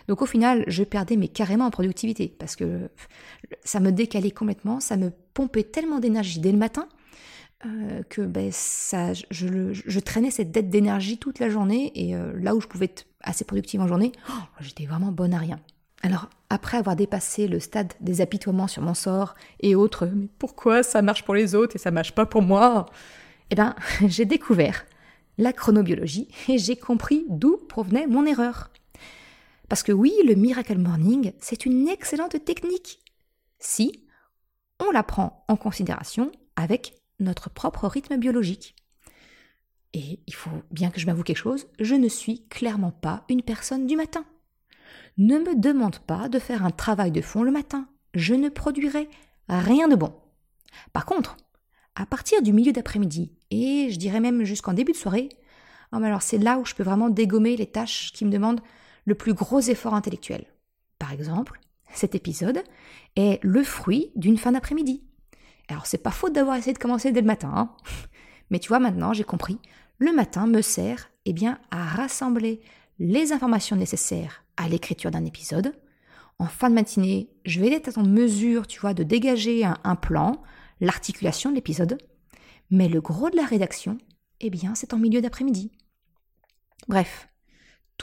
Donc 0.07 0.21
au 0.21 0.25
final, 0.25 0.63
je 0.67 0.83
perdais 0.83 1.15
mais 1.15 1.27
carrément 1.27 1.65
en 1.65 1.71
productivité 1.71 2.33
parce 2.37 2.55
que 2.55 2.89
ça 3.63 3.79
me 3.79 3.91
décalait 3.91 4.31
complètement, 4.31 4.79
ça 4.79 4.97
me 4.97 5.11
pompait 5.33 5.63
tellement 5.63 5.99
d'énergie 5.99 6.39
dès 6.39 6.51
le 6.51 6.57
matin 6.57 6.87
euh, 7.65 8.03
que 8.09 8.21
ben, 8.21 8.51
je, 8.51 9.99
traînais 9.99 10.31
cette 10.31 10.51
dette 10.51 10.69
d'énergie 10.69 11.17
toute 11.17 11.39
la 11.39 11.49
journée 11.49 11.91
et 11.95 12.15
euh, 12.15 12.33
là 12.35 12.55
où 12.55 12.61
je 12.61 12.67
pouvais 12.67 12.85
être 12.85 13.05
assez 13.21 13.45
productive 13.45 13.79
en 13.79 13.87
journée, 13.87 14.11
oh, 14.29 14.33
j'étais 14.59 14.85
vraiment 14.85 15.11
bonne 15.11 15.33
à 15.33 15.37
rien. 15.37 15.59
Alors 16.01 16.29
après 16.49 16.77
avoir 16.77 16.97
dépassé 16.97 17.47
le 17.47 17.61
stade 17.61 17.93
des 18.01 18.19
apitoiements 18.19 18.67
sur 18.67 18.81
mon 18.81 18.93
sort 18.93 19.35
et 19.61 19.75
autres, 19.75 20.05
mais 20.13 20.27
pourquoi 20.37 20.83
ça 20.83 21.01
marche 21.01 21.23
pour 21.23 21.35
les 21.35 21.55
autres 21.55 21.77
et 21.77 21.79
ça 21.79 21.91
marche 21.91 22.13
pas 22.13 22.25
pour 22.25 22.41
moi? 22.41 22.87
Eh 23.49 23.55
ben, 23.55 23.75
j'ai 24.07 24.25
découvert 24.25 24.85
la 25.37 25.53
chronobiologie 25.53 26.27
et 26.49 26.57
j'ai 26.57 26.75
compris 26.75 27.25
d'où 27.29 27.57
provenait 27.69 28.07
mon 28.07 28.25
erreur. 28.25 28.71
Parce 29.69 29.83
que 29.83 29.91
oui, 29.91 30.13
le 30.25 30.35
Miracle 30.35 30.77
Morning, 30.77 31.33
c'est 31.39 31.65
une 31.65 31.87
excellente 31.87 32.43
technique 32.43 32.99
si 33.59 34.05
on 34.79 34.91
la 34.91 35.03
prend 35.03 35.45
en 35.47 35.55
considération 35.55 36.31
avec 36.55 36.95
notre 37.19 37.49
propre 37.49 37.87
rythme 37.87 38.17
biologique. 38.17 38.75
Et 39.93 40.19
il 40.25 40.33
faut 40.33 40.63
bien 40.71 40.89
que 40.89 40.99
je 40.99 41.05
m'avoue 41.05 41.23
quelque 41.23 41.37
chose, 41.37 41.67
je 41.79 41.95
ne 41.95 42.09
suis 42.09 42.47
clairement 42.47 42.91
pas 42.91 43.23
une 43.29 43.43
personne 43.43 43.85
du 43.87 43.95
matin. 43.95 44.25
Ne 45.17 45.37
me 45.37 45.55
demande 45.55 45.99
pas 45.99 46.29
de 46.29 46.39
faire 46.39 46.65
un 46.65 46.71
travail 46.71 47.11
de 47.11 47.21
fond 47.21 47.43
le 47.43 47.51
matin, 47.51 47.87
je 48.15 48.33
ne 48.33 48.49
produirai 48.49 49.07
rien 49.47 49.87
de 49.87 49.95
bon. 49.95 50.13
Par 50.91 51.05
contre, 51.05 51.37
à 51.95 52.05
partir 52.05 52.41
du 52.41 52.53
milieu 52.53 52.71
d'après-midi, 52.71 53.31
et 53.51 53.89
je 53.91 53.99
dirais 53.99 54.19
même 54.19 54.43
jusqu'en 54.43 54.73
début 54.73 54.93
de 54.93 54.97
soirée, 54.97 55.29
oh, 55.91 55.97
alors 55.97 56.23
c'est 56.23 56.39
là 56.39 56.57
où 56.57 56.65
je 56.65 56.73
peux 56.73 56.83
vraiment 56.83 57.09
dégommer 57.09 57.55
les 57.55 57.67
tâches 57.67 58.11
qui 58.13 58.25
me 58.25 58.31
demandent 58.31 58.61
le 59.05 59.15
plus 59.15 59.33
gros 59.33 59.59
effort 59.59 59.93
intellectuel. 59.93 60.45
Par 60.99 61.11
exemple, 61.11 61.59
cet 61.93 62.15
épisode 62.15 62.63
est 63.15 63.39
le 63.43 63.63
fruit 63.63 64.11
d'une 64.15 64.37
fin 64.37 64.51
d'après-midi. 64.53 65.03
Alors 65.69 65.85
c'est 65.85 65.97
pas 65.97 66.11
faute 66.11 66.33
d'avoir 66.33 66.57
essayé 66.57 66.73
de 66.73 66.79
commencer 66.79 67.11
dès 67.11 67.21
le 67.21 67.27
matin, 67.27 67.51
hein. 67.55 67.71
mais 68.49 68.59
tu 68.59 68.67
vois 68.69 68.79
maintenant 68.79 69.13
j'ai 69.13 69.23
compris, 69.23 69.59
le 69.97 70.11
matin 70.11 70.47
me 70.47 70.61
sert 70.61 71.09
eh 71.25 71.33
bien, 71.33 71.59
à 71.71 71.85
rassembler 71.85 72.61
les 72.99 73.31
informations 73.31 73.75
nécessaires 73.75 74.43
à 74.57 74.67
l'écriture 74.67 75.11
d'un 75.11 75.25
épisode. 75.25 75.73
En 76.39 76.47
fin 76.47 76.69
de 76.69 76.75
matinée, 76.75 77.29
je 77.45 77.59
vais 77.59 77.71
être 77.71 77.97
en 77.97 78.03
mesure, 78.03 78.67
tu 78.67 78.79
vois, 78.79 78.93
de 78.93 79.03
dégager 79.03 79.63
un, 79.63 79.95
plan, 79.95 80.41
l'articulation 80.81 81.49
de 81.49 81.55
l'épisode. 81.55 81.97
Mais 82.71 82.89
le 82.89 83.01
gros 83.01 83.29
de 83.29 83.37
la 83.37 83.45
rédaction, 83.45 83.97
eh 84.41 84.49
bien, 84.49 84.75
c'est 84.75 84.93
en 84.93 84.97
milieu 84.97 85.21
d'après-midi. 85.21 85.71
Bref, 86.87 87.29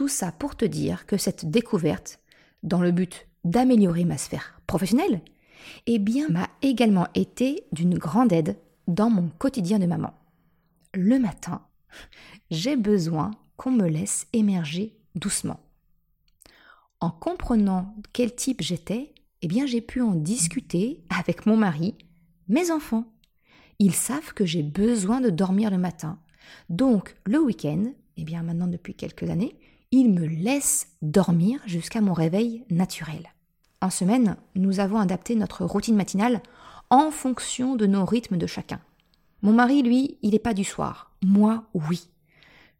tout 0.00 0.08
ça 0.08 0.32
pour 0.32 0.56
te 0.56 0.64
dire 0.64 1.04
que 1.04 1.18
cette 1.18 1.50
découverte, 1.50 2.20
dans 2.62 2.80
le 2.80 2.90
but 2.90 3.28
d'améliorer 3.44 4.06
ma 4.06 4.16
sphère 4.16 4.58
professionnelle, 4.66 5.20
eh 5.86 5.98
bien, 5.98 6.30
m'a 6.30 6.48
également 6.62 7.06
été 7.14 7.66
d'une 7.72 7.98
grande 7.98 8.32
aide 8.32 8.56
dans 8.88 9.10
mon 9.10 9.28
quotidien 9.28 9.78
de 9.78 9.84
maman. 9.84 10.14
Le 10.94 11.18
matin, 11.18 11.66
j'ai 12.50 12.76
besoin 12.76 13.32
qu'on 13.58 13.72
me 13.72 13.86
laisse 13.86 14.26
émerger 14.32 14.96
doucement. 15.16 15.60
En 17.00 17.10
comprenant 17.10 17.94
quel 18.14 18.34
type 18.34 18.62
j'étais, 18.62 19.12
eh 19.42 19.48
bien, 19.48 19.66
j'ai 19.66 19.82
pu 19.82 20.00
en 20.00 20.14
discuter 20.14 21.04
avec 21.10 21.44
mon 21.44 21.58
mari, 21.58 21.94
mes 22.48 22.70
enfants. 22.70 23.04
Ils 23.78 23.94
savent 23.94 24.32
que 24.32 24.46
j'ai 24.46 24.62
besoin 24.62 25.20
de 25.20 25.28
dormir 25.28 25.70
le 25.70 25.76
matin. 25.76 26.18
Donc, 26.70 27.16
le 27.26 27.38
week-end, 27.38 27.92
eh 28.16 28.24
bien, 28.24 28.42
maintenant 28.42 28.66
depuis 28.66 28.94
quelques 28.94 29.28
années, 29.28 29.59
ils 29.92 30.10
me 30.10 30.26
laissent 30.26 30.88
dormir 31.02 31.60
jusqu'à 31.66 32.00
mon 32.00 32.12
réveil 32.12 32.64
naturel. 32.70 33.32
En 33.80 33.90
semaine, 33.90 34.36
nous 34.54 34.80
avons 34.80 34.98
adapté 34.98 35.34
notre 35.34 35.64
routine 35.64 35.96
matinale 35.96 36.42
en 36.90 37.10
fonction 37.10 37.76
de 37.76 37.86
nos 37.86 38.04
rythmes 38.04 38.36
de 38.36 38.46
chacun. 38.46 38.80
Mon 39.42 39.52
mari, 39.52 39.82
lui, 39.82 40.18
il 40.22 40.32
n'est 40.32 40.38
pas 40.38 40.54
du 40.54 40.64
soir. 40.64 41.12
Moi, 41.22 41.64
oui. 41.74 42.08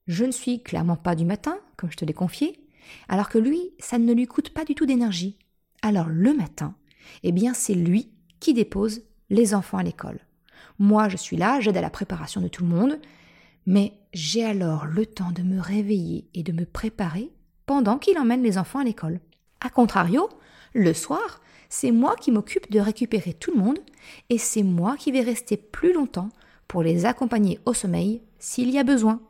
Je 0.07 0.25
ne 0.25 0.33
suis 0.33 0.63
clairement 0.63 0.97
pas 0.97 1.15
du 1.15 1.25
matin, 1.25 1.59
comme 1.77 1.91
je 1.91 1.97
te 1.97 2.05
l'ai 2.05 2.13
confié, 2.13 2.61
alors 3.09 3.29
que 3.29 3.39
lui, 3.39 3.73
ça 3.79 3.99
ne 3.99 4.13
lui 4.13 4.27
coûte 4.27 4.51
pas 4.51 4.65
du 4.65 4.75
tout 4.75 4.87
d'énergie. 4.87 5.39
Alors 5.83 6.09
le 6.09 6.35
matin, 6.35 6.75
eh 7.23 7.33
bien 7.33 7.55
c'est 7.55 7.75
lui 7.75 8.11
qui 8.41 8.53
dépose 8.55 9.03
les 9.31 9.55
enfants 9.55 9.79
à 9.79 9.83
l'école. 9.83 10.21
Moi, 10.79 11.09
je 11.09 11.17
suis 11.17 11.37
là, 11.37 11.61
j'aide 11.61 11.77
à 11.77 11.83
la 11.83 11.91
préparation 11.91 12.41
de 12.41 12.49
tout 12.49 12.65
le 12.65 12.71
monde, 12.71 12.99
mais 13.67 13.93
j'ai 14.13 14.45
alors 14.45 14.87
le 14.87 15.07
temps 15.07 15.33
de 15.33 15.43
me 15.43 15.61
réveiller 15.61 16.29
et 16.35 16.43
de 16.43 16.53
me 16.53 16.65
préparer 16.65 17.31
pendant 17.67 17.99
qu'il 17.99 18.19
emmène 18.19 18.43
les 18.43 18.59
enfants 18.59 18.81
à 18.81 18.85
l'école. 18.85 19.21
A 19.61 19.71
contrario, 19.71 20.29
le 20.75 20.93
soir, 20.93 21.41
c'est 21.69 21.93
moi 21.93 22.17
qui 22.17 22.33
m'occupe 22.33 22.71
de 22.71 22.81
récupérer 22.81 23.35
tout 23.35 23.53
le 23.53 23.61
monde 23.61 23.79
et 24.29 24.39
c'est 24.39 24.63
moi 24.63 24.97
qui 24.97 25.13
vais 25.13 25.21
rester 25.21 25.57
plus 25.57 25.93
longtemps 25.93 26.31
pour 26.67 26.83
les 26.83 27.07
accompagner 27.07 27.61
au 27.67 27.75
sommeil 27.75 28.23
s'il 28.39 28.71
y 28.71 28.79
a 28.79 28.85
besoin. 28.85 29.21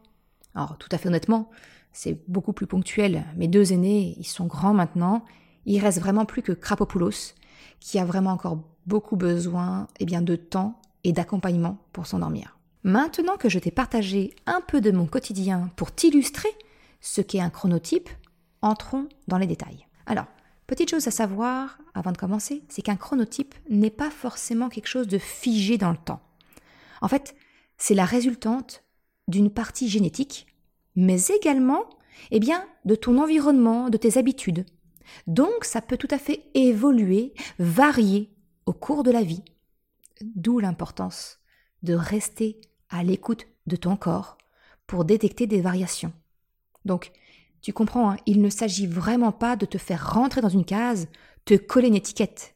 Alors, 0.54 0.78
tout 0.78 0.88
à 0.92 0.98
fait 0.98 1.08
honnêtement, 1.08 1.50
c'est 1.92 2.22
beaucoup 2.28 2.52
plus 2.52 2.66
ponctuel. 2.66 3.24
Mes 3.36 3.48
deux 3.48 3.72
aînés, 3.72 4.14
ils 4.18 4.26
sont 4.26 4.46
grands 4.46 4.74
maintenant. 4.74 5.24
Il 5.66 5.80
reste 5.80 6.00
vraiment 6.00 6.24
plus 6.24 6.42
que 6.42 6.52
Krapopoulos, 6.52 7.34
qui 7.78 7.98
a 7.98 8.04
vraiment 8.04 8.30
encore 8.30 8.58
beaucoup 8.86 9.16
besoin 9.16 9.88
eh 9.98 10.04
bien, 10.04 10.22
de 10.22 10.36
temps 10.36 10.80
et 11.04 11.12
d'accompagnement 11.12 11.78
pour 11.92 12.06
s'endormir. 12.06 12.59
Maintenant 12.82 13.36
que 13.36 13.48
je 13.48 13.58
t'ai 13.58 13.70
partagé 13.70 14.34
un 14.46 14.62
peu 14.62 14.80
de 14.80 14.90
mon 14.90 15.06
quotidien 15.06 15.70
pour 15.76 15.92
t'illustrer 15.92 16.48
ce 17.02 17.20
qu'est 17.20 17.40
un 17.40 17.50
chronotype, 17.50 18.08
entrons 18.62 19.08
dans 19.28 19.36
les 19.36 19.46
détails. 19.46 19.86
Alors, 20.06 20.26
petite 20.66 20.90
chose 20.90 21.06
à 21.06 21.10
savoir 21.10 21.78
avant 21.94 22.12
de 22.12 22.16
commencer, 22.16 22.62
c'est 22.68 22.82
qu'un 22.82 22.96
chronotype 22.96 23.54
n'est 23.68 23.90
pas 23.90 24.10
forcément 24.10 24.70
quelque 24.70 24.88
chose 24.88 25.08
de 25.08 25.18
figé 25.18 25.76
dans 25.76 25.90
le 25.90 25.98
temps. 25.98 26.22
En 27.02 27.08
fait, 27.08 27.34
c'est 27.76 27.94
la 27.94 28.04
résultante 28.06 28.82
d'une 29.28 29.50
partie 29.50 29.88
génétique, 29.88 30.46
mais 30.96 31.26
également 31.26 31.84
eh 32.30 32.40
bien, 32.40 32.66
de 32.86 32.94
ton 32.94 33.18
environnement, 33.18 33.90
de 33.90 33.96
tes 33.98 34.18
habitudes. 34.18 34.64
Donc 35.26 35.64
ça 35.64 35.82
peut 35.82 35.96
tout 35.96 36.08
à 36.10 36.18
fait 36.18 36.44
évoluer, 36.54 37.34
varier 37.58 38.30
au 38.66 38.72
cours 38.72 39.02
de 39.02 39.10
la 39.10 39.22
vie. 39.22 39.44
D'où 40.22 40.60
l'importance 40.60 41.40
de 41.82 41.94
rester 41.94 42.60
à 42.90 43.02
l'écoute 43.02 43.46
de 43.66 43.76
ton 43.76 43.96
corps 43.96 44.36
pour 44.86 45.04
détecter 45.04 45.46
des 45.46 45.60
variations. 45.60 46.12
Donc, 46.84 47.12
tu 47.62 47.72
comprends, 47.72 48.10
hein, 48.10 48.16
il 48.26 48.40
ne 48.40 48.50
s'agit 48.50 48.86
vraiment 48.86 49.32
pas 49.32 49.56
de 49.56 49.66
te 49.66 49.78
faire 49.78 50.12
rentrer 50.14 50.40
dans 50.40 50.48
une 50.48 50.64
case, 50.64 51.08
te 51.44 51.54
coller 51.54 51.88
une 51.88 51.94
étiquette, 51.94 52.54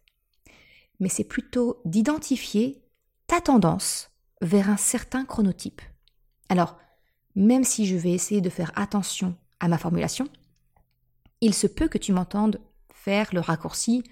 mais 1.00 1.09
c'est 1.09 1.25
plutôt 1.25 1.81
d'identifier 1.85 2.83
ta 3.26 3.41
tendance 3.41 4.11
vers 4.41 4.71
un 4.71 4.76
certain 4.76 5.25
chronotype. 5.25 5.83
Alors, 6.49 6.79
même 7.35 7.64
si 7.64 7.87
je 7.87 7.97
vais 7.97 8.12
essayer 8.12 8.41
de 8.41 8.50
faire 8.50 8.73
attention 8.76 9.37
à 9.61 9.69
ma 9.69 9.79
formulation, 9.79 10.29
il 11.41 11.55
se 11.55 11.67
peut 11.67 11.88
que 11.88 11.99
tu 11.99 12.12
m'entendes 12.12 12.61
faire 12.93 13.29
le 13.33 13.41
raccourci 13.41 14.05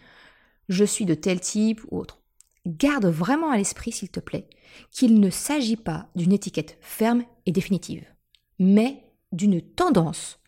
je 0.69 0.85
suis 0.85 1.05
de 1.05 1.15
tel 1.15 1.41
type 1.41 1.83
ou 1.91 1.99
autre. 1.99 2.22
Garde 2.67 3.07
vraiment 3.07 3.51
à 3.51 3.57
l'esprit, 3.57 3.93
s'il 3.93 4.11
te 4.11 4.21
plaît, 4.21 4.49
qu'il 4.91 5.19
ne 5.21 5.31
s'agit 5.31 5.77
pas 5.77 6.09
d'une 6.15 6.33
étiquette 6.33 6.79
ferme 6.81 7.25
et 7.47 7.53
définitive, 7.53 8.05
mais 8.59 9.05
d'une 9.33 9.61
tendance 9.61 10.39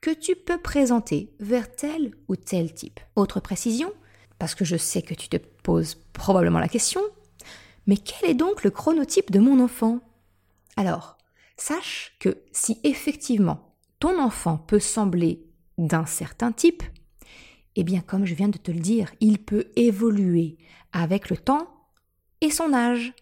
que 0.00 0.10
tu 0.10 0.36
peux 0.36 0.58
présenter 0.58 1.34
vers 1.40 1.74
tel 1.74 2.14
ou 2.28 2.36
tel 2.36 2.72
type. 2.72 3.00
Autre 3.16 3.40
précision, 3.40 3.92
parce 4.38 4.54
que 4.54 4.64
je 4.64 4.76
sais 4.76 5.02
que 5.02 5.14
tu 5.14 5.28
te 5.28 5.36
poses 5.36 5.96
probablement 6.12 6.60
la 6.60 6.68
question, 6.68 7.02
mais 7.86 7.96
quel 7.96 8.30
est 8.30 8.34
donc 8.34 8.64
le 8.64 8.70
chronotype 8.70 9.30
de 9.30 9.40
mon 9.40 9.60
enfant? 9.60 10.00
Alors, 10.76 11.18
sache 11.56 12.16
que 12.20 12.38
si 12.52 12.78
effectivement 12.84 13.74
ton 13.98 14.20
enfant 14.20 14.58
peut 14.58 14.78
sembler 14.78 15.44
d'un 15.76 16.06
certain 16.06 16.52
type, 16.52 16.82
eh 17.76 17.84
bien 17.84 18.00
comme 18.00 18.24
je 18.24 18.34
viens 18.34 18.48
de 18.48 18.58
te 18.58 18.70
le 18.70 18.80
dire, 18.80 19.12
il 19.20 19.38
peut 19.38 19.70
évoluer 19.76 20.58
avec 20.92 21.30
le 21.30 21.36
temps 21.36 21.68
et 22.40 22.50
son 22.50 22.72
âge. 22.72 23.12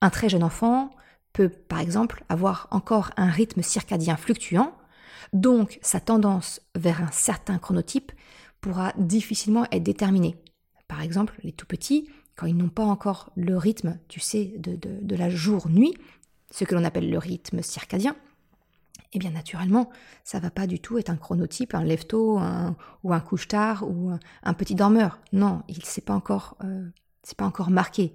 Un 0.00 0.10
très 0.10 0.28
jeune 0.28 0.42
enfant 0.42 0.90
peut 1.32 1.48
par 1.48 1.80
exemple 1.80 2.24
avoir 2.28 2.68
encore 2.70 3.10
un 3.16 3.30
rythme 3.30 3.62
circadien 3.62 4.16
fluctuant, 4.16 4.74
donc 5.32 5.78
sa 5.82 6.00
tendance 6.00 6.60
vers 6.74 7.02
un 7.02 7.10
certain 7.10 7.58
chronotype 7.58 8.12
pourra 8.60 8.92
difficilement 8.96 9.66
être 9.70 9.82
déterminée. 9.82 10.36
Par 10.88 11.02
exemple, 11.02 11.38
les 11.42 11.52
tout 11.52 11.66
petits 11.66 12.08
quand 12.40 12.46
ils 12.46 12.56
n'ont 12.56 12.70
pas 12.70 12.84
encore 12.84 13.30
le 13.36 13.58
rythme, 13.58 13.98
tu 14.08 14.18
sais, 14.18 14.54
de, 14.56 15.14
la 15.14 15.28
jour-nuit, 15.28 15.94
ce 16.50 16.64
que 16.64 16.74
l'on 16.74 16.84
appelle 16.84 17.10
le 17.10 17.18
rythme 17.18 17.60
circadien, 17.60 18.16
eh 19.12 19.18
bien 19.18 19.30
naturellement, 19.30 19.90
ça 20.24 20.38
va 20.38 20.50
pas 20.50 20.66
du 20.66 20.78
tout 20.78 20.98
être 20.98 21.10
un 21.10 21.16
chronotype, 21.16 21.74
un 21.74 21.84
lève-tôt 21.84 22.40
ou 23.02 23.12
un 23.12 23.20
couche-tard 23.20 23.84
ou 23.88 24.12
un, 24.42 24.54
petit 24.54 24.74
dormeur. 24.74 25.18
Non, 25.32 25.62
il 25.68 25.84
c'est 25.84 26.04
pas 26.04 26.14
encore 26.14 26.56
euh, 26.64 26.88
c'est 27.22 27.36
pas 27.36 27.46
encore 27.46 27.70
marqué. 27.70 28.14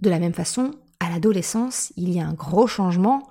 De 0.00 0.10
la 0.10 0.18
même 0.18 0.34
façon, 0.34 0.72
à 1.00 1.10
l'adolescence, 1.10 1.92
il 1.96 2.12
y 2.12 2.20
a 2.20 2.26
un 2.26 2.34
gros 2.34 2.66
changement. 2.66 3.28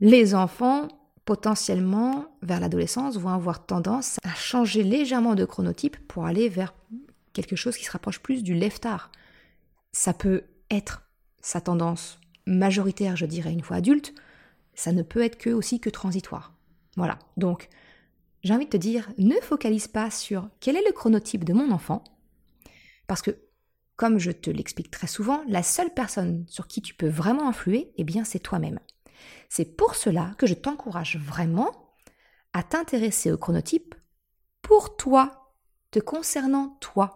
Les 0.00 0.34
enfants 0.34 0.88
potentiellement 1.24 2.26
vers 2.42 2.60
l'adolescence 2.60 3.16
vont 3.16 3.30
avoir 3.30 3.66
tendance 3.66 4.18
à 4.24 4.34
changer 4.34 4.82
légèrement 4.82 5.34
de 5.34 5.44
chronotype 5.44 5.96
pour 6.08 6.26
aller 6.26 6.48
vers 6.48 6.74
quelque 7.32 7.56
chose 7.56 7.76
qui 7.76 7.84
se 7.84 7.90
rapproche 7.90 8.20
plus 8.20 8.42
du 8.42 8.54
lève-tard 8.54 9.10
ça 9.94 10.12
peut 10.12 10.42
être 10.70 11.02
sa 11.40 11.60
tendance 11.60 12.18
majoritaire, 12.46 13.16
je 13.16 13.26
dirais, 13.26 13.52
une 13.52 13.62
fois 13.62 13.76
adulte, 13.76 14.12
ça 14.74 14.92
ne 14.92 15.02
peut 15.02 15.22
être 15.22 15.38
que 15.38 15.50
aussi 15.50 15.80
que 15.80 15.90
transitoire. 15.90 16.54
Voilà. 16.96 17.18
Donc, 17.36 17.68
j'ai 18.42 18.54
envie 18.54 18.66
de 18.66 18.70
te 18.70 18.76
dire, 18.76 19.10
ne 19.18 19.36
focalise 19.40 19.88
pas 19.88 20.10
sur 20.10 20.48
quel 20.60 20.76
est 20.76 20.86
le 20.86 20.92
chronotype 20.92 21.44
de 21.44 21.52
mon 21.52 21.70
enfant, 21.70 22.04
parce 23.06 23.22
que, 23.22 23.38
comme 23.96 24.18
je 24.18 24.30
te 24.30 24.50
l'explique 24.50 24.90
très 24.90 25.06
souvent, 25.06 25.42
la 25.48 25.62
seule 25.62 25.92
personne 25.92 26.44
sur 26.48 26.66
qui 26.66 26.82
tu 26.82 26.94
peux 26.94 27.08
vraiment 27.08 27.48
influer, 27.48 27.92
eh 27.96 28.04
bien, 28.04 28.24
c'est 28.24 28.38
toi-même. 28.40 28.80
C'est 29.48 29.76
pour 29.76 29.94
cela 29.94 30.34
que 30.38 30.46
je 30.46 30.54
t'encourage 30.54 31.16
vraiment 31.16 31.94
à 32.52 32.62
t'intéresser 32.62 33.32
au 33.32 33.38
chronotype 33.38 33.94
pour 34.62 34.96
toi, 34.96 35.54
te 35.90 35.98
concernant 35.98 36.76
toi. 36.80 37.14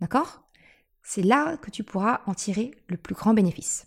D'accord? 0.00 0.42
C'est 1.02 1.22
là 1.22 1.56
que 1.56 1.70
tu 1.70 1.84
pourras 1.84 2.22
en 2.26 2.34
tirer 2.34 2.72
le 2.88 2.96
plus 2.96 3.14
grand 3.14 3.34
bénéfice. 3.34 3.86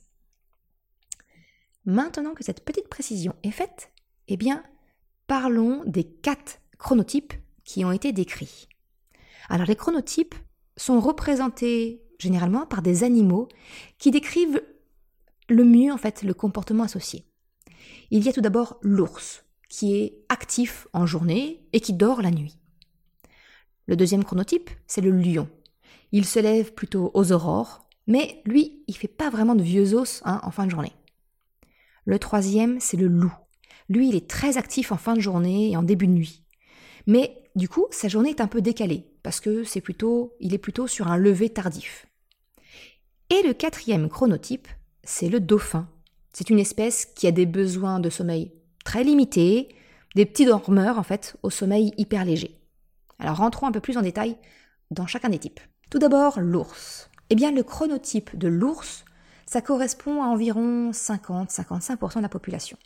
Maintenant 1.88 2.36
que 2.36 2.44
cette 2.44 2.64
petite 2.64 2.88
précision 2.88 3.36
est 3.42 3.50
faite, 3.50 3.92
eh 4.28 4.38
bien, 4.38 4.64
parlons 5.26 5.84
des 5.88 6.04
quatre 6.04 6.60
chronotypes 6.78 7.34
qui 7.64 7.84
ont 7.84 7.92
été 7.92 8.12
décrits. 8.12 8.68
Alors 9.50 9.66
les 9.66 9.76
chronotypes 9.76 10.36
sont 10.76 11.00
représentés 11.00 12.04
généralement 12.20 12.68
par 12.68 12.84
des 12.84 13.04
animaux 13.04 13.48
qui 13.98 14.12
décrivent 14.12 14.62
le 15.50 15.64
mieux 15.64 15.92
en 15.92 15.98
fait 15.98 16.22
le 16.22 16.36
comportement 16.36 16.84
associé. 16.84 17.26
Il 18.12 18.24
y 18.24 18.30
a 18.30 18.34
tout 18.34 18.42
d'abord 18.42 18.78
l'ours 18.84 19.44
qui 19.68 19.96
est 19.96 20.24
actif 20.30 20.88
en 20.94 21.08
journée 21.08 21.66
et 21.74 21.80
qui 21.80 21.94
dort 21.94 22.22
la 22.22 22.30
nuit. 22.30 22.60
Le 23.88 23.96
deuxième 23.96 24.24
chronotype, 24.24 24.70
c'est 24.86 25.02
le 25.02 25.12
lion 25.12 25.50
il 26.12 26.26
se 26.26 26.40
lève 26.40 26.74
plutôt 26.74 27.12
aux 27.14 27.32
aurores, 27.32 27.88
mais 28.08 28.42
lui, 28.46 28.84
il 28.88 28.96
fait 28.96 29.08
pas 29.08 29.30
vraiment 29.30 29.56
de 29.56 29.64
vieux 29.64 29.94
os 29.94 30.22
hein, 30.26 30.40
en 30.44 30.52
fin 30.52 30.66
de 30.66 30.72
journée. 30.72 30.94
Le 32.08 32.20
troisième, 32.20 32.80
c'est 32.80 32.96
le 32.96 33.08
loup. 33.08 33.34
Lui, 33.90 34.08
il 34.08 34.16
est 34.16 34.30
très 34.30 34.58
actif 34.58 34.94
en 34.94 34.98
fin 34.98 35.14
de 35.14 35.20
journée 35.20 35.72
et 35.72 35.76
en 35.76 35.84
début 35.84 36.08
de 36.08 36.14
nuit. 36.14 36.42
Mais 37.06 37.44
du 37.58 37.68
coup, 37.68 37.86
sa 37.92 38.08
journée 38.08 38.30
est 38.30 38.40
un 38.40 38.48
peu 38.48 38.62
décalée, 38.62 39.06
parce 39.24 39.42
que 39.42 39.66
c'est 39.66 39.82
plutôt, 39.82 40.34
il 40.40 40.54
est 40.54 40.58
plutôt 40.58 40.88
sur 40.88 41.10
un 41.10 41.18
lever 41.18 41.50
tardif. 41.50 42.08
Et 43.30 43.46
le 43.46 43.54
quatrième 43.54 44.08
chronotype, 44.08 44.70
c'est 45.04 45.28
le 45.28 45.42
dauphin. 45.42 45.90
C'est 46.32 46.50
une 46.50 46.60
espèce 46.60 47.06
qui 47.06 47.28
a 47.28 47.32
des 47.32 47.46
besoins 47.46 48.00
de 48.00 48.10
sommeil 48.10 48.54
très 48.86 49.04
limités, 49.04 49.68
des 50.16 50.26
petits 50.26 50.46
dormeurs 50.46 50.98
en 50.98 51.04
fait, 51.04 51.36
au 51.44 51.50
sommeil 51.50 51.92
hyper 51.98 52.24
léger. 52.24 52.58
Alors 53.20 53.36
rentrons 53.36 53.68
un 53.68 53.74
peu 53.74 53.82
plus 53.82 53.98
en 53.98 54.02
détail 54.02 54.38
dans 54.92 55.08
chacun 55.08 55.28
des 55.28 55.40
types. 55.40 55.60
Tout 55.90 56.00
d'abord, 56.00 56.40
l'ours. 56.40 57.10
Eh 57.30 57.36
bien, 57.36 57.52
le 57.52 57.64
chronotype 57.64 58.38
de 58.38 58.48
l'ours, 58.48 59.04
ça 59.48 59.62
correspond 59.62 60.22
à 60.22 60.28
environ 60.28 60.92
50-55% 60.92 62.18
de 62.18 62.22
la 62.22 62.30
population. 62.30 62.78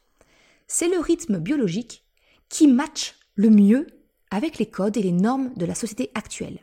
C'est 0.67 0.87
le 0.87 0.99
rythme 0.99 1.39
biologique 1.39 2.05
qui 2.49 2.67
match 2.67 3.15
le 3.35 3.49
mieux 3.49 3.87
avec 4.29 4.57
les 4.57 4.67
codes 4.67 4.97
et 4.97 5.01
les 5.01 5.11
normes 5.11 5.53
de 5.55 5.65
la 5.65 5.75
société 5.75 6.11
actuelle. 6.15 6.59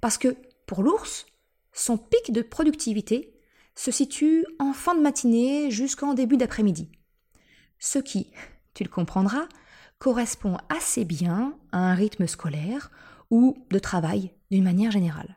Parce 0.00 0.18
que, 0.18 0.36
pour 0.66 0.82
l'ours, 0.82 1.26
son 1.72 1.96
pic 1.96 2.32
de 2.32 2.42
productivité 2.42 3.34
se 3.74 3.90
situe 3.90 4.44
en 4.58 4.72
fin 4.72 4.94
de 4.94 5.00
matinée 5.00 5.70
jusqu'en 5.70 6.14
début 6.14 6.36
d'après-midi. 6.36 6.90
Ce 7.78 7.98
qui, 7.98 8.30
tu 8.74 8.84
le 8.84 8.90
comprendras, 8.90 9.48
correspond 9.98 10.58
assez 10.68 11.04
bien 11.04 11.56
à 11.72 11.78
un 11.78 11.94
rythme 11.94 12.26
scolaire 12.26 12.90
ou 13.30 13.56
de 13.70 13.78
travail 13.78 14.32
d'une 14.50 14.64
manière 14.64 14.90
générale. 14.90 15.36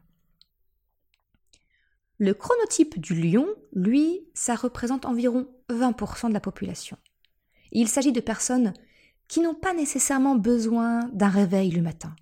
Le 2.24 2.34
chronotype 2.34 3.01
du 3.01 3.15
lion, 3.15 3.46
lui, 3.74 4.22
ça 4.34 4.56
représente 4.56 5.03
environ 5.03 5.46
20% 5.68 6.30
de 6.30 6.34
la 6.34 6.39
population. 6.39 6.96
Il 7.74 7.89
s'agit 7.89 8.13
de 8.13 8.22
personnes 8.22 8.72
qui 9.27 9.42
n'ont 9.42 9.56
pas 9.56 9.74
nécessairement 9.74 10.36
besoin 10.36 11.01
d'un 11.12 11.27
réveil 11.27 11.72
le 11.72 11.82
matin, 11.82 12.15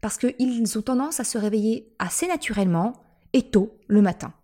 parce 0.00 0.18
qu'ils 0.18 0.76
ont 0.76 0.82
tendance 0.82 1.20
à 1.20 1.24
se 1.24 1.38
réveiller 1.38 1.94
assez 2.00 2.26
naturellement 2.26 2.94
et 3.32 3.48
tôt 3.48 3.78
le 3.86 4.02
matin. 4.02 4.34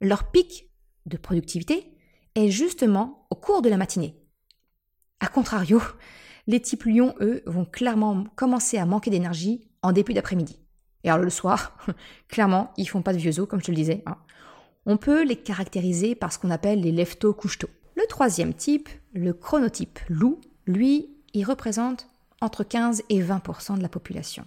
Leur 0.00 0.30
pic 0.30 0.70
de 1.04 1.18
productivité 1.18 1.92
est 2.34 2.48
justement 2.48 3.26
au 3.28 3.34
cours 3.34 3.60
de 3.60 3.68
la 3.68 3.76
matinée. 3.76 4.16
A 5.20 5.28
contrario, 5.28 5.82
les 6.46 6.62
types 6.62 6.84
lions, 6.84 7.14
eux, 7.20 7.42
vont 7.44 7.66
clairement 7.66 8.24
commencer 8.34 8.78
à 8.78 8.86
manquer 8.86 9.10
d'énergie 9.10 9.68
en 9.82 9.92
début 9.92 10.14
d'après-midi. 10.14 10.61
Et 11.04 11.10
alors 11.10 11.22
le 11.22 11.30
soir, 11.30 11.76
clairement, 12.28 12.72
ils 12.76 12.88
font 12.88 13.02
pas 13.02 13.12
de 13.12 13.18
vieux 13.18 13.40
os, 13.40 13.48
comme 13.48 13.60
je 13.60 13.66
te 13.66 13.70
le 13.70 13.76
disais. 13.76 14.02
Hein. 14.06 14.16
On 14.86 14.96
peut 14.96 15.22
les 15.22 15.36
caractériser 15.36 16.14
par 16.14 16.32
ce 16.32 16.38
qu'on 16.38 16.50
appelle 16.50 16.80
les 16.80 16.92
lefto 16.92 17.32
coucheto. 17.32 17.68
Le 17.96 18.06
troisième 18.08 18.54
type, 18.54 18.88
le 19.12 19.32
chronotype 19.32 20.00
loup, 20.08 20.40
lui, 20.66 21.10
il 21.34 21.44
représente 21.44 22.08
entre 22.40 22.64
15 22.64 23.02
et 23.08 23.22
20% 23.22 23.76
de 23.76 23.82
la 23.82 23.88
population. 23.88 24.44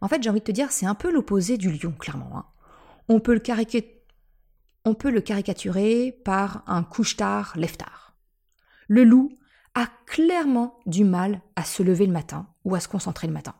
En 0.00 0.08
fait, 0.08 0.22
j'ai 0.22 0.30
envie 0.30 0.40
de 0.40 0.44
te 0.44 0.52
dire, 0.52 0.72
c'est 0.72 0.86
un 0.86 0.94
peu 0.94 1.12
l'opposé 1.12 1.58
du 1.58 1.70
lion, 1.70 1.92
clairement. 1.92 2.38
Hein. 2.38 2.46
On, 3.08 3.20
peut 3.20 3.34
le 3.34 3.42
On 4.84 4.94
peut 4.94 5.10
le 5.10 5.20
caricaturer 5.20 6.18
par 6.24 6.62
un 6.66 6.82
couche-tard, 6.82 7.52
lève-tard. 7.56 8.14
Le 8.88 9.04
loup 9.04 9.30
a 9.74 9.86
clairement 10.06 10.78
du 10.86 11.04
mal 11.04 11.42
à 11.54 11.64
se 11.64 11.82
lever 11.82 12.06
le 12.06 12.12
matin 12.12 12.46
ou 12.64 12.74
à 12.74 12.80
se 12.80 12.88
concentrer 12.88 13.26
le 13.26 13.32
matin. 13.32 13.54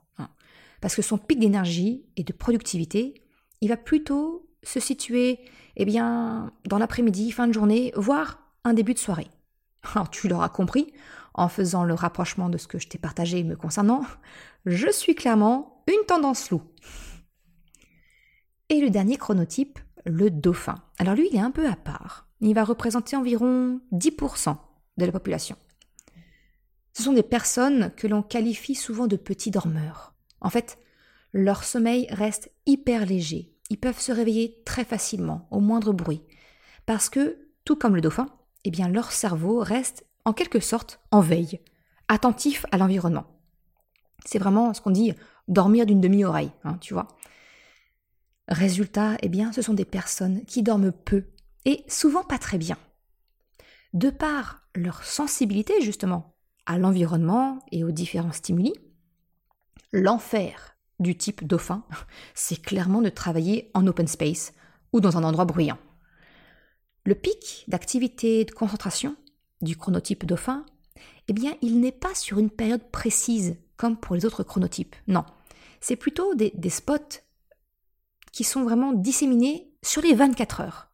Parce 0.81 0.95
que 0.95 1.03
son 1.03 1.19
pic 1.19 1.39
d'énergie 1.39 2.05
et 2.17 2.25
de 2.25 2.33
productivité, 2.33 3.23
il 3.61 3.69
va 3.69 3.77
plutôt 3.77 4.49
se 4.63 4.81
situer 4.81 5.41
eh 5.77 5.85
bien, 5.85 6.53
dans 6.67 6.79
l'après-midi, 6.79 7.31
fin 7.31 7.47
de 7.47 7.53
journée, 7.53 7.93
voire 7.97 8.41
un 8.65 8.75
début 8.75 8.95
de 8.95 8.99
soirée. 8.99 9.29
Alors 9.95 10.11
tu 10.11 10.29
l'auras 10.29 10.49
compris, 10.49 10.93
en 11.35 11.49
faisant 11.49 11.85
le 11.85 11.95
rapprochement 11.95 12.49
de 12.49 12.59
ce 12.59 12.67
que 12.67 12.79
je 12.79 12.89
t'ai 12.89 12.99
partagé 12.99 13.45
me 13.45 13.57
concernant, 13.57 14.05
je 14.67 14.91
suis 14.91 15.15
clairement 15.15 15.83
une 15.87 16.07
tendance 16.07 16.51
loup. 16.51 16.63
Et 18.69 18.81
le 18.81 18.91
dernier 18.91 19.17
chronotype, 19.17 19.79
le 20.05 20.31
dauphin. 20.31 20.77
Alors 20.99 21.15
lui, 21.15 21.29
il 21.31 21.37
est 21.37 21.41
un 21.41 21.51
peu 21.51 21.67
à 21.67 21.77
part. 21.77 22.29
Il 22.41 22.55
va 22.55 22.65
représenter 22.65 23.17
environ 23.17 23.81
10% 23.93 24.57
de 24.97 25.05
la 25.05 25.13
population. 25.13 25.57
Ce 26.93 27.03
sont 27.03 27.13
des 27.13 27.23
personnes 27.23 27.93
que 27.97 28.07
l'on 28.07 28.23
qualifie 28.23 28.75
souvent 28.75 29.07
de 29.07 29.17
petits 29.17 29.51
dormeurs. 29.51 30.15
En 30.41 30.51
fait, 30.51 30.79
leur 31.33 31.65
sommeil 31.65 32.07
reste 32.11 32.51
hyper 32.67 33.07
léger. 33.07 33.53
Ils 33.71 33.79
peuvent 33.79 34.01
se 34.01 34.13
réveiller 34.13 34.63
très 34.65 34.85
facilement, 34.85 35.47
au 35.51 35.61
moindre 35.61 35.93
bruit. 35.93 36.23
Parce 36.87 37.09
que, 37.09 37.39
tout 37.65 37.77
comme 37.77 37.95
le 37.95 38.01
dauphin, 38.01 38.27
eh 38.65 38.71
bien 38.71 38.89
leur 38.89 39.13
cerveau 39.13 39.61
reste 39.61 40.07
en 40.25 40.33
quelque 40.33 40.61
sorte 40.61 41.01
en 41.11 41.21
veille, 41.21 41.61
attentif 42.09 42.67
à 42.73 42.79
l'environnement. 42.79 43.27
C'est 44.25 44.39
vraiment 44.39 44.75
ce 44.75 44.81
qu'on 44.81 44.91
dit 44.91 45.15
dormir 45.49 45.87
d'une 45.87 46.01
demi-oreille, 46.01 46.53
hein, 46.65 46.77
tu 46.81 46.95
vois. 46.95 47.09
Résultat, 48.49 49.17
eh 49.23 49.29
bien, 49.29 49.53
ce 49.53 49.63
sont 49.63 49.75
des 49.75 49.85
personnes 49.85 50.45
qui 50.45 50.63
dorment 50.63 50.93
peu 50.93 51.25
et 51.65 51.85
souvent 51.89 52.25
pas 52.25 52.39
très 52.39 52.59
bien. 52.59 52.77
De 53.93 54.11
par 54.11 54.63
leur 54.75 55.05
sensibilité 55.05 55.81
justement 55.81 56.35
à 56.67 56.79
l'environnement 56.79 57.61
et 57.73 57.85
aux 57.85 57.91
différents 57.91 58.33
stimuli, 58.33 58.73
l'enfer 59.93 60.77
du 60.99 61.17
type 61.17 61.47
dauphin, 61.47 61.85
c'est 62.35 62.61
clairement 62.61 63.03
de 63.03 63.09
travailler 63.09 63.71
en 63.75 63.87
open 63.87 64.07
space 64.07 64.53
ou 64.93 65.01
dans 65.01 65.17
un 65.17 65.25
endroit 65.25 65.45
bruyant. 65.45 65.79
Le 67.05 67.15
pic 67.15 67.65
d'activité 67.69 68.45
de 68.45 68.51
concentration 68.51 69.17
du 69.63 69.77
chronotype 69.77 70.27
dauphin, 70.27 70.67
eh 71.29 71.33
bien, 71.33 71.55
il 71.63 71.81
n'est 71.81 71.93
pas 71.93 72.15
sur 72.15 72.39
une 72.39 72.51
période 72.51 72.91
précise 72.91 73.57
comme 73.77 73.97
pour 73.97 74.15
les 74.15 74.27
autres 74.27 74.43
chronotypes. 74.43 74.97
Non, 75.07 75.25
c'est 75.81 75.97
plutôt 75.97 76.35
des, 76.35 76.53
des 76.55 76.71
spots 76.71 77.23
qui 78.33 78.45
sont 78.45 78.63
vraiment 78.63 78.93
disséminés 78.93 79.73
sur 79.83 80.03
les 80.03 80.15
24 80.15 80.61
heures. 80.61 80.89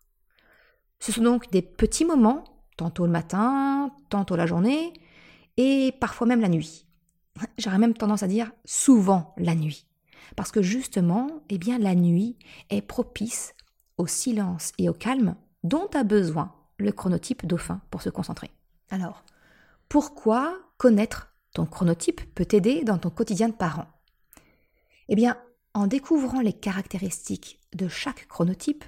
Ce 1.00 1.12
sont 1.12 1.22
donc 1.22 1.50
des 1.50 1.62
petits 1.62 2.04
moments, 2.04 2.44
tantôt 2.76 3.06
le 3.06 3.12
matin, 3.12 3.92
tantôt 4.08 4.36
la 4.36 4.46
journée, 4.46 4.92
et 5.56 5.92
parfois 6.00 6.26
même 6.26 6.40
la 6.40 6.48
nuit. 6.48 6.86
J'aurais 7.58 7.78
même 7.78 7.94
tendance 7.94 8.22
à 8.22 8.28
dire 8.28 8.52
souvent 8.64 9.34
la 9.36 9.54
nuit. 9.54 9.86
Parce 10.34 10.50
que 10.50 10.62
justement, 10.62 11.42
eh 11.48 11.58
bien, 11.58 11.78
la 11.78 11.94
nuit 11.94 12.36
est 12.70 12.82
propice 12.82 13.54
au 13.98 14.06
silence 14.06 14.72
et 14.78 14.88
au 14.88 14.92
calme 14.92 15.36
dont 15.62 15.88
a 15.94 16.04
besoin 16.04 16.54
le 16.78 16.92
chronotype 16.92 17.46
dauphin 17.46 17.80
pour 17.90 18.02
se 18.02 18.10
concentrer. 18.10 18.50
Alors, 18.90 19.24
pourquoi 19.88 20.58
connaître 20.76 21.32
ton 21.54 21.64
chronotype 21.64 22.22
peut 22.34 22.44
t'aider 22.44 22.84
dans 22.84 22.98
ton 22.98 23.10
quotidien 23.10 23.48
de 23.48 23.54
parent? 23.54 23.86
Eh 25.08 25.14
bien, 25.14 25.36
en 25.74 25.86
découvrant 25.86 26.40
les 26.40 26.52
caractéristiques 26.52 27.60
de 27.74 27.88
chaque 27.88 28.26
chronotype, 28.28 28.84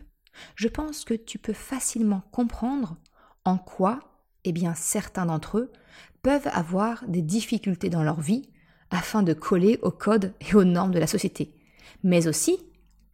je 0.54 0.68
pense 0.68 1.04
que 1.04 1.14
tu 1.14 1.38
peux 1.38 1.52
facilement 1.52 2.22
comprendre 2.32 2.96
en 3.44 3.58
quoi 3.58 4.00
eh 4.44 4.52
bien, 4.52 4.74
certains 4.74 5.26
d'entre 5.26 5.58
eux 5.58 5.72
peuvent 6.22 6.48
avoir 6.52 7.04
des 7.06 7.22
difficultés 7.22 7.90
dans 7.90 8.02
leur 8.02 8.20
vie 8.20 8.48
afin 8.90 9.22
de 9.22 9.32
coller 9.32 9.78
aux 9.82 9.90
codes 9.90 10.32
et 10.40 10.54
aux 10.54 10.64
normes 10.64 10.92
de 10.92 10.98
la 10.98 11.06
société, 11.06 11.54
mais 12.02 12.26
aussi 12.26 12.58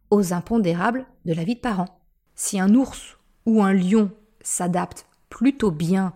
aux 0.09 0.33
impondérables 0.33 1.05
de 1.25 1.33
la 1.33 1.43
vie 1.43 1.55
de 1.55 1.59
parent. 1.59 1.99
Si 2.35 2.59
un 2.59 2.73
ours 2.75 3.17
ou 3.45 3.61
un 3.61 3.73
lion 3.73 4.11
s'adapte 4.41 5.07
plutôt 5.29 5.71
bien 5.71 6.13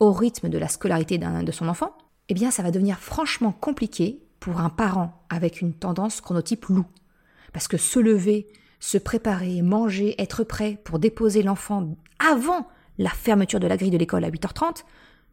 au 0.00 0.12
rythme 0.12 0.48
de 0.48 0.58
la 0.58 0.68
scolarité 0.68 1.18
de 1.18 1.52
son 1.52 1.68
enfant, 1.68 1.96
eh 2.28 2.34
bien 2.34 2.50
ça 2.50 2.62
va 2.62 2.70
devenir 2.70 2.98
franchement 2.98 3.52
compliqué 3.52 4.22
pour 4.40 4.60
un 4.60 4.70
parent 4.70 5.24
avec 5.28 5.60
une 5.60 5.74
tendance 5.74 6.20
chronotype 6.20 6.66
loup. 6.66 6.86
Parce 7.52 7.68
que 7.68 7.76
se 7.76 8.00
lever, 8.00 8.46
se 8.80 8.98
préparer, 8.98 9.62
manger, 9.62 10.20
être 10.20 10.42
prêt 10.42 10.80
pour 10.84 10.98
déposer 10.98 11.42
l'enfant 11.42 11.96
avant 12.18 12.66
la 12.98 13.10
fermeture 13.10 13.60
de 13.60 13.66
la 13.66 13.76
grille 13.76 13.90
de 13.90 13.98
l'école 13.98 14.24
à 14.24 14.30
8h30, 14.30 14.84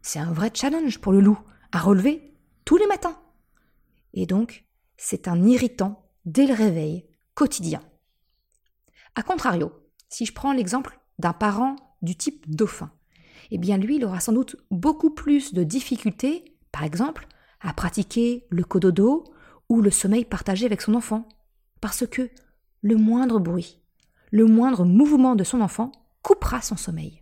c'est 0.02 0.18
un 0.18 0.32
vrai 0.32 0.50
challenge 0.52 0.98
pour 0.98 1.12
le 1.12 1.20
loup 1.20 1.38
à 1.72 1.78
relever 1.78 2.34
tous 2.64 2.76
les 2.76 2.86
matins. 2.86 3.18
Et 4.14 4.26
donc, 4.26 4.64
c'est 4.96 5.28
un 5.28 5.42
irritant 5.44 6.10
dès 6.24 6.46
le 6.46 6.54
réveil 6.54 7.06
quotidien. 7.34 7.80
A 9.14 9.22
contrario, 9.22 9.72
si 10.08 10.26
je 10.26 10.32
prends 10.32 10.52
l'exemple 10.52 10.98
d'un 11.18 11.32
parent 11.32 11.76
du 12.02 12.16
type 12.16 12.48
dauphin, 12.48 12.90
eh 13.50 13.58
bien 13.58 13.78
lui, 13.78 13.96
il 13.96 14.04
aura 14.04 14.20
sans 14.20 14.32
doute 14.32 14.56
beaucoup 14.70 15.10
plus 15.10 15.52
de 15.54 15.64
difficultés, 15.64 16.56
par 16.72 16.84
exemple, 16.84 17.26
à 17.60 17.72
pratiquer 17.72 18.46
le 18.50 18.64
cododo 18.64 19.24
ou 19.68 19.80
le 19.80 19.90
sommeil 19.90 20.24
partagé 20.24 20.66
avec 20.66 20.82
son 20.82 20.94
enfant, 20.94 21.28
parce 21.80 22.06
que 22.06 22.30
le 22.82 22.96
moindre 22.96 23.38
bruit, 23.38 23.80
le 24.30 24.46
moindre 24.46 24.84
mouvement 24.84 25.34
de 25.34 25.44
son 25.44 25.60
enfant 25.60 25.92
coupera 26.22 26.62
son 26.62 26.76
sommeil. 26.76 27.19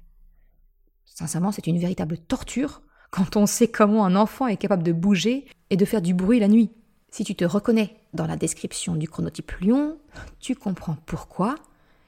Sincèrement, 1.19 1.51
c'est 1.51 1.67
une 1.67 1.81
véritable 1.81 2.17
torture 2.17 2.81
quand 3.11 3.35
on 3.35 3.47
sait 3.47 3.67
comment 3.67 4.05
un 4.05 4.15
enfant 4.15 4.47
est 4.47 4.57
capable 4.57 4.85
de 4.85 4.93
bouger 4.93 5.47
et 5.69 5.77
de 5.77 5.85
faire 5.85 6.01
du 6.01 6.15
bruit 6.15 6.39
la 6.39 6.47
nuit. 6.47 6.71
Si 7.11 7.25
tu 7.25 7.35
te 7.35 7.45
reconnais 7.45 7.97
dans 8.15 8.29
la 8.29 8.37
description 8.37 8.95
du 8.95 9.09
chronotype 9.09 9.51
lion, 9.61 9.99
tu 10.39 10.55
comprends 10.55 10.97
pourquoi. 11.07 11.57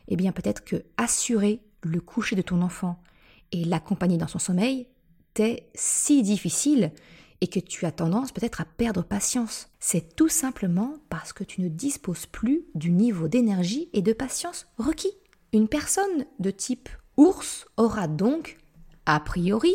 Eh 0.07 0.15
bien, 0.15 0.31
peut-être 0.31 0.65
que 0.65 0.85
assurer 0.97 1.61
le 1.83 2.01
coucher 2.01 2.37
de 2.37 2.43
ton 2.43 2.63
enfant 2.63 3.03
et 3.51 3.65
l'accompagner 3.65 4.17
dans 4.17 4.29
son 4.29 4.39
sommeil 4.39 4.87
t'est 5.35 5.69
si 5.75 6.23
difficile 6.23 6.93
et 7.41 7.49
que 7.49 7.59
tu 7.59 7.87
as 7.87 7.93
tendance 7.93 8.31
peut-être 8.31 8.61
à 8.61 8.65
perdre 8.65 9.03
patience. 9.03 9.71
C'est 9.81 10.15
tout 10.15 10.29
simplement 10.29 10.95
parce 11.09 11.33
que 11.33 11.43
tu 11.43 11.63
ne 11.63 11.69
disposes 11.69 12.27
plus 12.27 12.63
du 12.77 12.93
niveau 12.93 13.27
d'énergie 13.27 13.89
et 13.93 14.03
de 14.03 14.13
patience 14.13 14.69
requis. 14.79 15.19
Une 15.53 15.67
personne 15.67 16.27
de 16.39 16.53
type 16.53 16.89
ours 17.17 17.67
aura 17.77 18.07
donc, 18.07 18.60
a 19.07 19.21
priori, 19.21 19.75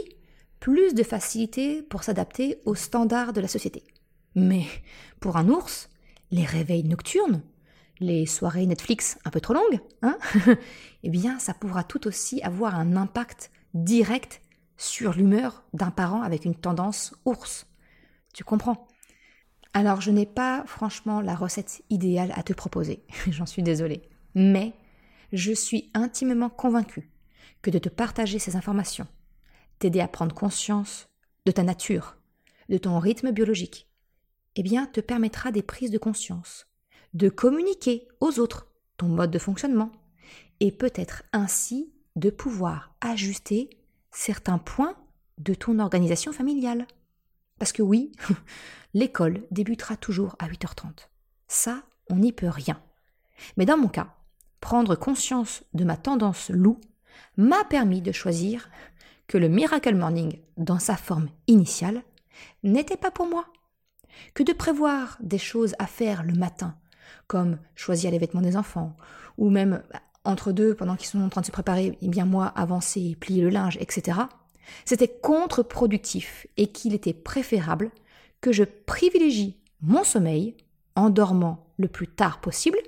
plus 0.59 0.93
de 0.93 1.03
facilité 1.03 1.81
pour 1.83 2.03
s'adapter 2.03 2.59
aux 2.65 2.75
standards 2.75 3.33
de 3.33 3.41
la 3.41 3.47
société. 3.47 3.83
Mais 4.35 4.65
pour 5.19 5.37
un 5.37 5.49
ours, 5.49 5.89
les 6.31 6.45
réveils 6.45 6.83
nocturnes, 6.83 7.41
les 7.99 8.25
soirées 8.25 8.65
Netflix 8.65 9.17
un 9.25 9.29
peu 9.29 9.39
trop 9.39 9.53
longues, 9.53 9.79
hein, 10.01 10.17
eh 11.03 11.09
bien, 11.09 11.39
ça 11.39 11.53
pourra 11.53 11.83
tout 11.83 12.07
aussi 12.07 12.41
avoir 12.41 12.75
un 12.75 12.95
impact 12.95 13.51
direct 13.73 14.41
sur 14.77 15.13
l'humeur 15.13 15.63
d'un 15.73 15.91
parent 15.91 16.21
avec 16.21 16.45
une 16.45 16.55
tendance 16.55 17.13
ours. 17.25 17.67
Tu 18.33 18.43
comprends? 18.43 18.87
Alors, 19.73 20.01
je 20.01 20.11
n'ai 20.11 20.25
pas 20.25 20.63
franchement 20.65 21.21
la 21.21 21.35
recette 21.35 21.83
idéale 21.89 22.33
à 22.35 22.43
te 22.43 22.53
proposer, 22.53 23.03
j'en 23.29 23.45
suis 23.45 23.63
désolée. 23.63 24.01
Mais 24.35 24.73
je 25.31 25.53
suis 25.53 25.91
intimement 25.93 26.49
convaincue 26.49 27.09
que 27.61 27.69
de 27.69 27.79
te 27.79 27.89
partager 27.89 28.39
ces 28.39 28.55
informations, 28.55 29.07
t'aider 29.79 29.99
à 29.99 30.07
prendre 30.07 30.35
conscience 30.35 31.07
de 31.45 31.51
ta 31.51 31.63
nature, 31.63 32.17
de 32.69 32.77
ton 32.77 32.99
rythme 32.99 33.31
biologique, 33.31 33.87
eh 34.55 34.63
bien, 34.63 34.85
te 34.85 35.01
permettra 35.01 35.51
des 35.51 35.61
prises 35.61 35.91
de 35.91 35.97
conscience, 35.97 36.67
de 37.13 37.29
communiquer 37.29 38.07
aux 38.19 38.39
autres 38.39 38.67
ton 38.97 39.07
mode 39.07 39.31
de 39.31 39.39
fonctionnement, 39.39 39.91
et 40.59 40.71
peut-être 40.71 41.23
ainsi 41.33 41.93
de 42.15 42.29
pouvoir 42.29 42.95
ajuster 43.01 43.69
certains 44.11 44.57
points 44.57 44.95
de 45.37 45.53
ton 45.53 45.79
organisation 45.79 46.31
familiale. 46.31 46.87
Parce 47.59 47.73
que 47.73 47.81
oui, 47.81 48.13
l'école 48.93 49.43
débutera 49.51 49.97
toujours 49.97 50.35
à 50.39 50.47
8h30. 50.47 51.09
Ça, 51.47 51.83
on 52.09 52.15
n'y 52.15 52.31
peut 52.31 52.47
rien. 52.47 52.81
Mais 53.57 53.65
dans 53.65 53.77
mon 53.77 53.89
cas, 53.89 54.15
prendre 54.61 54.95
conscience 54.95 55.63
de 55.73 55.83
ma 55.83 55.97
tendance 55.97 56.49
loup 56.49 56.79
m'a 57.37 57.63
permis 57.65 58.01
de 58.01 58.11
choisir 58.11 58.69
que 59.27 59.37
le 59.37 59.47
Miracle 59.47 59.95
Morning, 59.95 60.39
dans 60.57 60.79
sa 60.79 60.95
forme 60.95 61.29
initiale, 61.47 62.03
n'était 62.63 62.97
pas 62.97 63.11
pour 63.11 63.27
moi. 63.27 63.45
Que 64.33 64.43
de 64.43 64.53
prévoir 64.53 65.17
des 65.21 65.37
choses 65.37 65.75
à 65.79 65.87
faire 65.87 66.23
le 66.23 66.33
matin, 66.33 66.75
comme 67.27 67.57
choisir 67.75 68.11
les 68.11 68.19
vêtements 68.19 68.41
des 68.41 68.57
enfants, 68.57 68.95
ou 69.37 69.49
même 69.49 69.83
entre 70.23 70.51
deux, 70.51 70.73
pendant 70.75 70.95
qu'ils 70.95 71.07
sont 71.07 71.21
en 71.21 71.29
train 71.29 71.41
de 71.41 71.45
se 71.45 71.51
préparer, 71.51 71.97
eh 72.01 72.07
bien 72.07 72.25
moi 72.25 72.47
avancer, 72.47 73.15
plier 73.19 73.41
le 73.41 73.49
linge, 73.49 73.77
etc., 73.79 74.19
c'était 74.83 75.07
contre-productif 75.07 76.47
et 76.57 76.67
qu'il 76.67 76.95
était 76.95 77.13
préférable 77.13 77.91
que 78.41 78.51
je 78.51 78.63
privilégie 78.63 79.59
mon 79.81 80.03
sommeil 80.03 80.55
en 80.95 81.09
dormant 81.09 81.67
le 81.77 81.87
plus 81.87 82.07
tard 82.07 82.41
possible. 82.41 82.79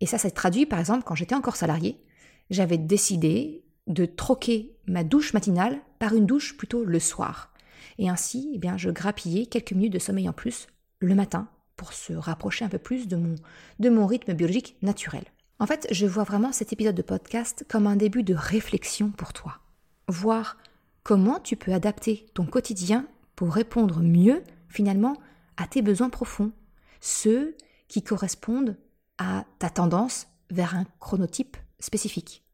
Et 0.00 0.06
ça, 0.06 0.18
s'est 0.18 0.30
traduit 0.30 0.66
par 0.66 0.80
exemple 0.80 1.04
quand 1.04 1.14
j'étais 1.14 1.34
encore 1.34 1.56
salarié. 1.56 2.02
J'avais 2.50 2.78
décidé 2.78 3.64
de 3.88 4.04
troquer 4.04 4.76
ma 4.86 5.02
douche 5.02 5.32
matinale 5.32 5.80
par 5.98 6.14
une 6.14 6.26
douche 6.26 6.56
plutôt 6.56 6.84
le 6.84 7.00
soir. 7.00 7.52
Et 7.98 8.08
ainsi, 8.08 8.52
eh 8.54 8.58
bien, 8.58 8.76
je 8.76 8.90
grappillais 8.90 9.46
quelques 9.46 9.72
minutes 9.72 9.92
de 9.92 9.98
sommeil 9.98 10.28
en 10.28 10.32
plus 10.32 10.68
le 11.00 11.14
matin 11.14 11.48
pour 11.76 11.92
se 11.92 12.12
rapprocher 12.12 12.64
un 12.64 12.68
peu 12.68 12.78
plus 12.78 13.08
de 13.08 13.16
mon, 13.16 13.34
de 13.78 13.88
mon 13.88 14.06
rythme 14.06 14.34
biologique 14.34 14.76
naturel. 14.82 15.24
En 15.58 15.66
fait, 15.66 15.88
je 15.90 16.06
vois 16.06 16.24
vraiment 16.24 16.52
cet 16.52 16.72
épisode 16.72 16.94
de 16.94 17.02
podcast 17.02 17.64
comme 17.68 17.86
un 17.86 17.96
début 17.96 18.22
de 18.22 18.34
réflexion 18.34 19.10
pour 19.10 19.32
toi. 19.32 19.58
Voir 20.06 20.56
comment 21.02 21.40
tu 21.40 21.56
peux 21.56 21.72
adapter 21.72 22.26
ton 22.34 22.46
quotidien 22.46 23.06
pour 23.34 23.52
répondre 23.52 24.00
mieux, 24.00 24.42
finalement, 24.68 25.16
à 25.56 25.66
tes 25.66 25.82
besoins 25.82 26.10
profonds, 26.10 26.52
ceux 27.00 27.56
qui 27.88 28.02
correspondent 28.02 28.76
à 29.18 29.44
ta 29.58 29.70
tendance 29.70 30.28
vers 30.50 30.76
un 30.76 30.84
chronotype 31.00 31.56
spécifique. 31.80 32.44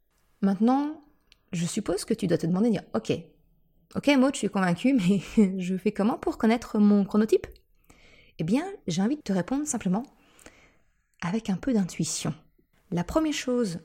Maintenant, 0.40 1.03
je 1.54 1.66
suppose 1.66 2.04
que 2.04 2.14
tu 2.14 2.26
dois 2.26 2.38
te 2.38 2.46
demander, 2.46 2.70
dire, 2.70 2.82
ok, 2.94 3.12
ok 3.94 4.08
Maud, 4.16 4.34
je 4.34 4.38
suis 4.38 4.48
convaincue, 4.48 4.94
mais 5.36 5.58
je 5.60 5.76
fais 5.76 5.92
comment 5.92 6.18
pour 6.18 6.38
connaître 6.38 6.78
mon 6.78 7.04
chronotype? 7.04 7.46
Eh 8.38 8.44
bien, 8.44 8.64
j'ai 8.86 9.02
envie 9.02 9.16
de 9.16 9.22
te 9.22 9.32
répondre 9.32 9.66
simplement 9.66 10.02
avec 11.22 11.48
un 11.50 11.56
peu 11.56 11.72
d'intuition. 11.72 12.34
La 12.90 13.04
première 13.04 13.32
chose 13.32 13.80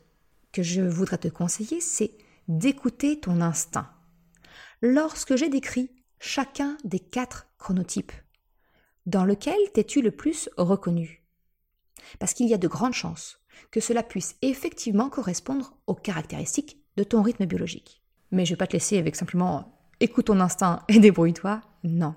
que 0.51 0.63
je 0.63 0.81
voudrais 0.81 1.19
te 1.19 1.27
conseiller, 1.27 1.79
c'est 1.79 2.17
d'écouter 2.47 3.19
ton 3.19 3.41
instinct. 3.41 3.89
Lorsque 4.81 5.35
j'ai 5.35 5.49
décrit 5.49 5.91
chacun 6.19 6.77
des 6.83 6.99
quatre 6.99 7.47
chronotypes, 7.59 8.11
dans 9.05 9.25
lequel 9.25 9.57
t'es-tu 9.73 10.01
le 10.01 10.11
plus 10.11 10.49
reconnu 10.57 11.23
Parce 12.17 12.33
qu'il 12.33 12.47
y 12.47 12.53
a 12.53 12.57
de 12.57 12.67
grandes 12.67 12.93
chances 12.93 13.39
que 13.71 13.79
cela 13.79 14.03
puisse 14.03 14.35
effectivement 14.41 15.09
correspondre 15.09 15.77
aux 15.85 15.95
caractéristiques 15.95 16.78
de 16.97 17.03
ton 17.03 17.21
rythme 17.21 17.45
biologique. 17.45 18.01
Mais 18.31 18.45
je 18.45 18.51
ne 18.51 18.55
vais 18.55 18.59
pas 18.59 18.67
te 18.67 18.73
laisser 18.73 18.97
avec 18.97 19.15
simplement 19.15 19.79
écoute 19.99 20.25
ton 20.25 20.39
instinct 20.39 20.83
et 20.87 20.99
débrouille-toi. 20.99 21.61
Non. 21.83 22.15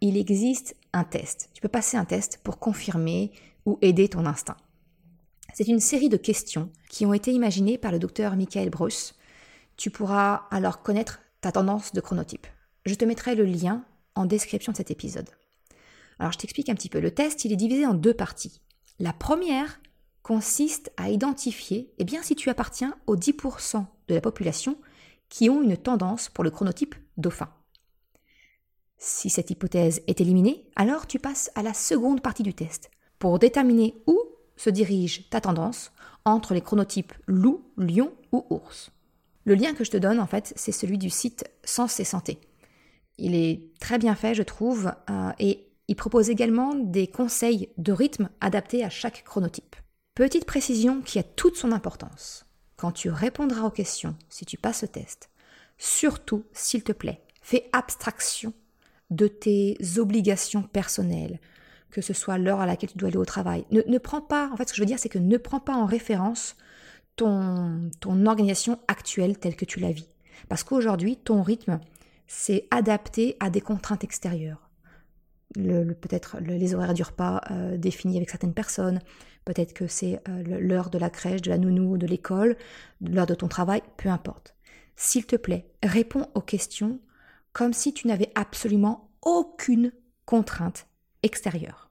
Il 0.00 0.16
existe 0.16 0.76
un 0.92 1.04
test. 1.04 1.50
Tu 1.54 1.60
peux 1.60 1.68
passer 1.68 1.96
un 1.96 2.04
test 2.04 2.40
pour 2.42 2.58
confirmer 2.58 3.32
ou 3.66 3.78
aider 3.82 4.08
ton 4.08 4.26
instinct. 4.26 4.56
C'est 5.52 5.68
une 5.68 5.80
série 5.80 6.08
de 6.08 6.16
questions 6.16 6.70
qui 6.88 7.06
ont 7.06 7.12
été 7.12 7.32
imaginées 7.32 7.78
par 7.78 7.92
le 7.92 7.98
docteur 7.98 8.36
Michael 8.36 8.70
Bruce. 8.70 9.14
Tu 9.76 9.90
pourras 9.90 10.46
alors 10.50 10.82
connaître 10.82 11.20
ta 11.40 11.52
tendance 11.52 11.92
de 11.92 12.00
chronotype. 12.00 12.46
Je 12.86 12.94
te 12.94 13.04
mettrai 13.04 13.34
le 13.34 13.44
lien 13.44 13.84
en 14.14 14.26
description 14.26 14.72
de 14.72 14.76
cet 14.76 14.90
épisode. 14.90 15.28
Alors 16.18 16.32
je 16.32 16.38
t'explique 16.38 16.68
un 16.68 16.74
petit 16.74 16.88
peu. 16.88 17.00
Le 17.00 17.10
test, 17.10 17.44
il 17.44 17.52
est 17.52 17.56
divisé 17.56 17.86
en 17.86 17.94
deux 17.94 18.14
parties. 18.14 18.60
La 18.98 19.12
première 19.12 19.80
consiste 20.30 20.92
à 20.96 21.10
identifier 21.10 21.92
eh 21.98 22.04
bien, 22.04 22.22
si 22.22 22.36
tu 22.36 22.50
appartiens 22.50 22.94
aux 23.08 23.16
10% 23.16 23.84
de 24.06 24.14
la 24.14 24.20
population 24.20 24.76
qui 25.28 25.50
ont 25.50 25.60
une 25.60 25.76
tendance 25.76 26.28
pour 26.28 26.44
le 26.44 26.52
chronotype 26.52 26.94
dauphin. 27.16 27.48
Si 28.96 29.28
cette 29.28 29.50
hypothèse 29.50 30.02
est 30.06 30.20
éliminée, 30.20 30.70
alors 30.76 31.08
tu 31.08 31.18
passes 31.18 31.50
à 31.56 31.64
la 31.64 31.74
seconde 31.74 32.22
partie 32.22 32.44
du 32.44 32.54
test 32.54 32.92
pour 33.18 33.40
déterminer 33.40 34.00
où 34.06 34.20
se 34.54 34.70
dirige 34.70 35.28
ta 35.30 35.40
tendance 35.40 35.90
entre 36.24 36.54
les 36.54 36.60
chronotypes 36.60 37.12
loup, 37.26 37.64
lion 37.76 38.12
ou 38.30 38.46
ours. 38.50 38.92
Le 39.42 39.56
lien 39.56 39.74
que 39.74 39.82
je 39.82 39.90
te 39.90 39.96
donne, 39.96 40.20
en 40.20 40.28
fait, 40.28 40.52
c'est 40.54 40.70
celui 40.70 40.98
du 40.98 41.10
site 41.10 41.44
Sens 41.64 41.98
et 41.98 42.04
Santé. 42.04 42.38
Il 43.18 43.34
est 43.34 43.62
très 43.80 43.98
bien 43.98 44.14
fait, 44.14 44.36
je 44.36 44.44
trouve, 44.44 44.92
euh, 45.10 45.32
et 45.40 45.66
il 45.88 45.96
propose 45.96 46.30
également 46.30 46.76
des 46.76 47.08
conseils 47.08 47.70
de 47.78 47.90
rythme 47.90 48.28
adaptés 48.40 48.84
à 48.84 48.90
chaque 48.90 49.24
chronotype. 49.24 49.74
Petite 50.14 50.44
précision 50.44 51.02
qui 51.02 51.18
a 51.18 51.22
toute 51.22 51.56
son 51.56 51.70
importance. 51.70 52.44
Quand 52.76 52.90
tu 52.90 53.10
répondras 53.10 53.62
aux 53.62 53.70
questions, 53.70 54.16
si 54.28 54.44
tu 54.44 54.56
passes 54.56 54.80
ce 54.80 54.86
test, 54.86 55.30
surtout, 55.78 56.44
s'il 56.52 56.82
te 56.82 56.92
plaît, 56.92 57.20
fais 57.42 57.68
abstraction 57.72 58.52
de 59.10 59.28
tes 59.28 59.78
obligations 59.98 60.62
personnelles, 60.62 61.38
que 61.90 62.00
ce 62.00 62.12
soit 62.12 62.38
l'heure 62.38 62.60
à 62.60 62.66
laquelle 62.66 62.90
tu 62.90 62.98
dois 62.98 63.08
aller 63.08 63.16
au 63.16 63.24
travail. 63.24 63.64
Ne, 63.70 63.98
prends 63.98 64.20
pas, 64.20 64.50
en 64.52 64.56
fait, 64.56 64.68
ce 64.68 64.72
que 64.72 64.76
je 64.76 64.82
veux 64.82 64.86
dire, 64.86 64.98
c'est 64.98 65.08
que 65.08 65.18
ne 65.18 65.36
prends 65.36 65.60
pas 65.60 65.74
en 65.74 65.86
référence 65.86 66.56
ton, 67.16 67.90
ton 68.00 68.26
organisation 68.26 68.78
actuelle 68.88 69.38
telle 69.38 69.56
que 69.56 69.64
tu 69.64 69.80
la 69.80 69.92
vis. 69.92 70.08
Parce 70.48 70.64
qu'aujourd'hui, 70.64 71.16
ton 71.16 71.42
rythme, 71.42 71.80
c'est 72.26 72.66
adapté 72.70 73.36
à 73.40 73.48
des 73.50 73.60
contraintes 73.60 74.04
extérieures. 74.04 74.69
Le, 75.56 75.94
peut-être 75.94 76.38
les 76.40 76.74
horaires 76.74 76.94
du 76.94 77.02
repas 77.02 77.40
euh, 77.50 77.76
définis 77.76 78.16
avec 78.16 78.30
certaines 78.30 78.54
personnes, 78.54 79.00
peut-être 79.44 79.72
que 79.72 79.88
c'est 79.88 80.20
euh, 80.28 80.42
l'heure 80.60 80.90
de 80.90 80.98
la 80.98 81.10
crèche, 81.10 81.42
de 81.42 81.50
la 81.50 81.58
nounou, 81.58 81.98
de 81.98 82.06
l'école, 82.06 82.56
l'heure 83.00 83.26
de 83.26 83.34
ton 83.34 83.48
travail, 83.48 83.82
peu 83.96 84.08
importe. 84.08 84.54
S'il 84.94 85.26
te 85.26 85.36
plaît, 85.36 85.70
réponds 85.82 86.26
aux 86.34 86.40
questions 86.40 87.00
comme 87.52 87.72
si 87.72 87.92
tu 87.92 88.06
n'avais 88.06 88.30
absolument 88.34 89.10
aucune 89.22 89.92
contrainte 90.24 90.86
extérieur. 91.22 91.90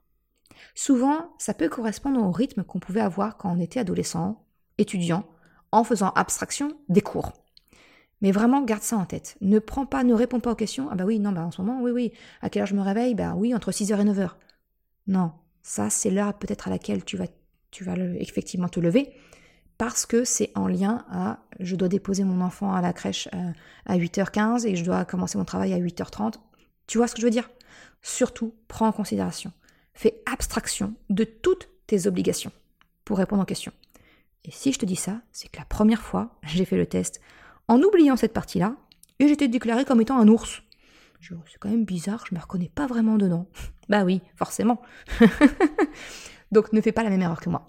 Souvent, 0.74 1.34
ça 1.38 1.54
peut 1.54 1.68
correspondre 1.68 2.22
au 2.22 2.30
rythme 2.30 2.64
qu'on 2.64 2.80
pouvait 2.80 3.00
avoir 3.00 3.36
quand 3.36 3.52
on 3.52 3.60
était 3.60 3.80
adolescent, 3.80 4.46
étudiant, 4.78 5.26
en 5.72 5.84
faisant 5.84 6.10
abstraction 6.10 6.76
des 6.88 7.02
cours. 7.02 7.32
Mais 8.20 8.32
vraiment, 8.32 8.62
garde 8.62 8.82
ça 8.82 8.96
en 8.96 9.06
tête. 9.06 9.36
Ne 9.40 9.58
prends 9.58 9.86
pas, 9.86 10.04
ne 10.04 10.14
réponds 10.14 10.40
pas 10.40 10.52
aux 10.52 10.56
questions. 10.56 10.88
Ah 10.90 10.94
bah 10.94 11.04
oui, 11.04 11.18
non, 11.18 11.32
bah 11.32 11.42
en 11.42 11.50
ce 11.50 11.62
moment, 11.62 11.80
oui, 11.82 11.90
oui. 11.90 12.12
À 12.42 12.50
quelle 12.50 12.62
heure 12.62 12.68
je 12.68 12.74
me 12.74 12.82
réveille? 12.82 13.14
Bah 13.14 13.34
oui, 13.36 13.54
entre 13.54 13.70
6h 13.70 14.00
et 14.00 14.04
9h. 14.04 14.30
Non, 15.06 15.32
ça, 15.62 15.90
c'est 15.90 16.10
l'heure 16.10 16.34
peut-être 16.34 16.68
à 16.68 16.70
laquelle 16.70 17.04
tu 17.04 17.16
vas, 17.16 17.26
tu 17.70 17.84
vas 17.84 17.94
effectivement 17.96 18.68
te 18.68 18.80
lever. 18.80 19.10
Parce 19.78 20.04
que 20.04 20.24
c'est 20.24 20.52
en 20.54 20.68
lien 20.68 21.06
à 21.10 21.38
je 21.58 21.74
dois 21.74 21.88
déposer 21.88 22.24
mon 22.24 22.42
enfant 22.42 22.74
à 22.74 22.82
la 22.82 22.92
crèche 22.92 23.28
euh, 23.34 23.50
à 23.86 23.96
8h15 23.96 24.66
et 24.66 24.76
je 24.76 24.84
dois 24.84 25.06
commencer 25.06 25.38
mon 25.38 25.46
travail 25.46 25.72
à 25.72 25.78
8h30. 25.78 26.34
Tu 26.86 26.98
vois 26.98 27.06
ce 27.06 27.14
que 27.14 27.22
je 27.22 27.26
veux 27.26 27.30
dire? 27.30 27.48
Surtout, 28.02 28.54
prends 28.68 28.88
en 28.88 28.92
considération. 28.92 29.52
Fais 29.94 30.22
abstraction 30.30 30.94
de 31.08 31.24
toutes 31.24 31.68
tes 31.86 32.06
obligations 32.06 32.52
pour 33.06 33.16
répondre 33.16 33.42
aux 33.42 33.46
questions. 33.46 33.72
Et 34.44 34.50
si 34.50 34.72
je 34.72 34.78
te 34.78 34.86
dis 34.86 34.96
ça, 34.96 35.20
c'est 35.32 35.48
que 35.48 35.58
la 35.58 35.64
première 35.64 36.02
fois, 36.02 36.38
j'ai 36.42 36.64
fait 36.66 36.76
le 36.76 36.86
test 36.86 37.20
en 37.70 37.80
oubliant 37.82 38.16
cette 38.16 38.32
partie-là, 38.32 38.74
et 39.20 39.28
j'étais 39.28 39.46
déclaré 39.46 39.84
comme 39.84 40.00
étant 40.00 40.18
un 40.18 40.26
ours. 40.26 40.62
C'est 41.20 41.58
quand 41.60 41.68
même 41.68 41.84
bizarre, 41.84 42.24
je 42.28 42.34
me 42.34 42.40
reconnais 42.40 42.68
pas 42.74 42.88
vraiment 42.88 43.16
dedans. 43.16 43.46
bah 43.88 44.02
oui, 44.02 44.22
forcément. 44.34 44.82
Donc 46.52 46.72
ne 46.72 46.80
fais 46.80 46.90
pas 46.90 47.04
la 47.04 47.10
même 47.10 47.22
erreur 47.22 47.40
que 47.40 47.48
moi. 47.48 47.64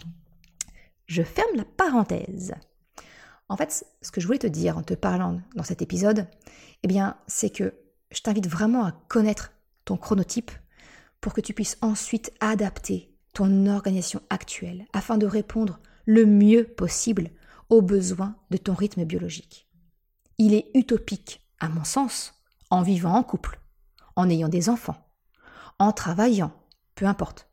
Je 1.05 1.21
ferme 1.21 1.55
la 1.55 1.65
parenthèse. 1.65 2.55
En 3.47 3.57
fait, 3.57 3.85
ce 4.01 4.11
que 4.11 4.19
je 4.19 4.25
voulais 4.25 4.39
te 4.39 4.47
dire 4.47 4.75
en 4.75 4.81
te 4.81 4.95
parlant 4.95 5.39
dans 5.55 5.63
cet 5.63 5.83
épisode, 5.83 6.25
eh 6.81 6.87
bien, 6.87 7.15
c'est 7.27 7.51
que 7.51 7.75
je 8.09 8.21
t'invite 8.21 8.47
vraiment 8.47 8.85
à 8.85 8.93
connaître 9.07 9.51
ton 9.85 9.97
chronotype 9.97 10.51
pour 11.19 11.33
que 11.33 11.41
tu 11.41 11.53
puisses 11.53 11.77
ensuite 11.81 12.33
adapter 12.39 13.13
ton 13.33 13.67
organisation 13.67 14.21
actuelle 14.31 14.87
afin 14.93 15.19
de 15.19 15.27
répondre 15.27 15.79
le 16.07 16.25
mieux 16.25 16.63
possible 16.63 17.29
aux 17.69 17.83
besoins 17.83 18.35
de 18.49 18.57
ton 18.57 18.73
rythme 18.73 19.05
biologique. 19.05 19.67
Il 20.43 20.55
est 20.55 20.71
utopique, 20.73 21.47
à 21.59 21.69
mon 21.69 21.83
sens, 21.83 22.33
en 22.71 22.81
vivant 22.81 23.13
en 23.13 23.21
couple, 23.21 23.59
en 24.15 24.27
ayant 24.27 24.49
des 24.49 24.69
enfants, 24.69 24.97
en 25.77 25.91
travaillant, 25.91 26.51
peu 26.95 27.05
importe. 27.05 27.47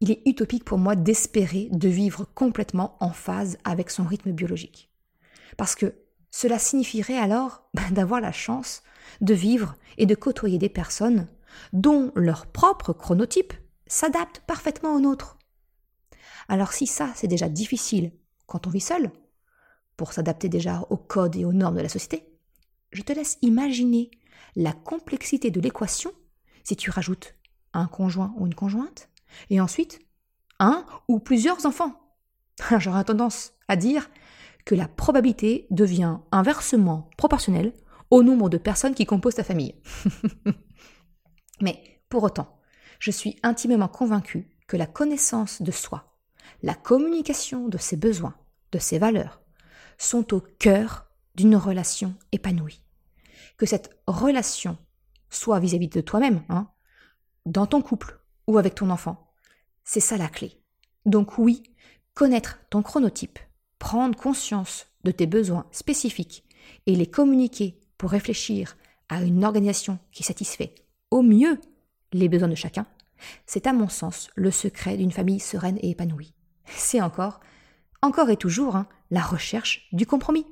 Il 0.00 0.10
est 0.10 0.22
utopique 0.26 0.64
pour 0.64 0.78
moi 0.78 0.96
d'espérer 0.96 1.68
de 1.70 1.88
vivre 1.88 2.24
complètement 2.24 2.96
en 2.98 3.10
phase 3.10 3.58
avec 3.62 3.90
son 3.90 4.02
rythme 4.02 4.32
biologique. 4.32 4.90
Parce 5.56 5.76
que 5.76 5.94
cela 6.32 6.58
signifierait 6.58 7.16
alors 7.16 7.68
ben, 7.74 7.92
d'avoir 7.92 8.20
la 8.20 8.32
chance 8.32 8.82
de 9.20 9.32
vivre 9.32 9.76
et 9.96 10.06
de 10.06 10.16
côtoyer 10.16 10.58
des 10.58 10.68
personnes 10.68 11.28
dont 11.72 12.10
leur 12.16 12.46
propre 12.46 12.92
chronotype 12.92 13.54
s'adapte 13.86 14.42
parfaitement 14.48 14.96
au 14.96 14.98
nôtre. 14.98 15.38
Alors 16.48 16.72
si 16.72 16.88
ça, 16.88 17.12
c'est 17.14 17.28
déjà 17.28 17.48
difficile 17.48 18.10
quand 18.46 18.66
on 18.66 18.70
vit 18.70 18.80
seul, 18.80 19.12
pour 19.96 20.12
s'adapter 20.12 20.48
déjà 20.48 20.84
aux 20.90 20.96
codes 20.96 21.36
et 21.36 21.44
aux 21.44 21.52
normes 21.52 21.76
de 21.76 21.82
la 21.82 21.88
société, 21.88 22.26
je 22.92 23.02
te 23.02 23.12
laisse 23.12 23.38
imaginer 23.42 24.10
la 24.54 24.72
complexité 24.72 25.50
de 25.50 25.60
l'équation 25.60 26.12
si 26.64 26.76
tu 26.76 26.90
rajoutes 26.90 27.34
un 27.72 27.86
conjoint 27.86 28.34
ou 28.38 28.46
une 28.46 28.54
conjointe, 28.54 29.08
et 29.50 29.60
ensuite 29.60 30.00
un 30.58 30.84
ou 31.08 31.18
plusieurs 31.18 31.66
enfants. 31.66 31.92
J'aurais 32.78 33.04
tendance 33.04 33.52
à 33.68 33.76
dire 33.76 34.08
que 34.64 34.74
la 34.74 34.88
probabilité 34.88 35.66
devient 35.70 36.18
inversement 36.32 37.10
proportionnelle 37.16 37.72
au 38.10 38.22
nombre 38.22 38.48
de 38.48 38.58
personnes 38.58 38.94
qui 38.94 39.06
composent 39.06 39.34
ta 39.34 39.44
famille. 39.44 39.74
Mais 41.60 42.02
pour 42.08 42.22
autant, 42.22 42.60
je 42.98 43.10
suis 43.10 43.36
intimement 43.42 43.88
convaincue 43.88 44.50
que 44.66 44.76
la 44.76 44.86
connaissance 44.86 45.62
de 45.62 45.70
soi, 45.70 46.18
la 46.62 46.74
communication 46.74 47.68
de 47.68 47.78
ses 47.78 47.96
besoins, 47.96 48.34
de 48.72 48.78
ses 48.78 48.98
valeurs, 48.98 49.40
sont 49.98 50.34
au 50.34 50.40
cœur 50.40 51.06
d'une 51.34 51.56
relation 51.56 52.14
épanouie. 52.32 52.82
Que 53.56 53.66
cette 53.66 53.98
relation 54.06 54.78
soit 55.30 55.60
vis-à-vis 55.60 55.88
de 55.88 56.00
toi-même, 56.00 56.42
hein, 56.48 56.68
dans 57.44 57.66
ton 57.66 57.82
couple 57.82 58.20
ou 58.46 58.58
avec 58.58 58.74
ton 58.74 58.90
enfant, 58.90 59.32
c'est 59.84 60.00
ça 60.00 60.16
la 60.16 60.28
clé. 60.28 60.60
Donc 61.04 61.38
oui, 61.38 61.62
connaître 62.14 62.58
ton 62.70 62.82
chronotype, 62.82 63.38
prendre 63.78 64.18
conscience 64.18 64.86
de 65.04 65.10
tes 65.10 65.26
besoins 65.26 65.66
spécifiques 65.70 66.44
et 66.86 66.96
les 66.96 67.06
communiquer 67.06 67.80
pour 67.98 68.10
réfléchir 68.10 68.76
à 69.08 69.22
une 69.22 69.44
organisation 69.44 69.98
qui 70.10 70.22
satisfait 70.22 70.74
au 71.10 71.22
mieux 71.22 71.60
les 72.12 72.28
besoins 72.28 72.48
de 72.48 72.54
chacun, 72.54 72.86
c'est 73.46 73.66
à 73.66 73.72
mon 73.72 73.88
sens 73.88 74.28
le 74.34 74.50
secret 74.50 74.96
d'une 74.96 75.12
famille 75.12 75.40
sereine 75.40 75.78
et 75.80 75.90
épanouie. 75.90 76.34
C'est 76.66 77.00
encore, 77.00 77.40
encore 78.02 78.30
et 78.30 78.36
toujours, 78.36 78.76
hein, 78.76 78.88
la 79.10 79.22
recherche 79.22 79.88
du 79.92 80.06
compromis. 80.06 80.46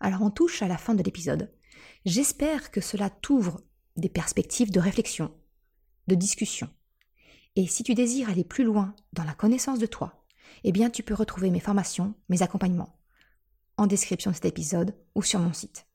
Alors 0.00 0.22
on 0.22 0.30
touche 0.30 0.62
à 0.62 0.68
la 0.68 0.78
fin 0.78 0.94
de 0.94 1.02
l'épisode. 1.02 1.52
J'espère 2.04 2.70
que 2.70 2.80
cela 2.80 3.10
t'ouvre 3.10 3.60
des 3.96 4.08
perspectives 4.08 4.70
de 4.70 4.80
réflexion, 4.80 5.34
de 6.06 6.14
discussion. 6.14 6.68
Et 7.56 7.66
si 7.66 7.82
tu 7.82 7.94
désires 7.94 8.28
aller 8.28 8.44
plus 8.44 8.64
loin 8.64 8.94
dans 9.12 9.24
la 9.24 9.34
connaissance 9.34 9.78
de 9.78 9.86
toi, 9.86 10.24
eh 10.64 10.72
bien 10.72 10.90
tu 10.90 11.02
peux 11.02 11.14
retrouver 11.14 11.50
mes 11.50 11.60
formations, 11.60 12.14
mes 12.28 12.42
accompagnements, 12.42 12.98
en 13.76 13.86
description 13.86 14.30
de 14.30 14.36
cet 14.36 14.44
épisode 14.44 14.94
ou 15.14 15.22
sur 15.22 15.40
mon 15.40 15.52
site. 15.52 15.86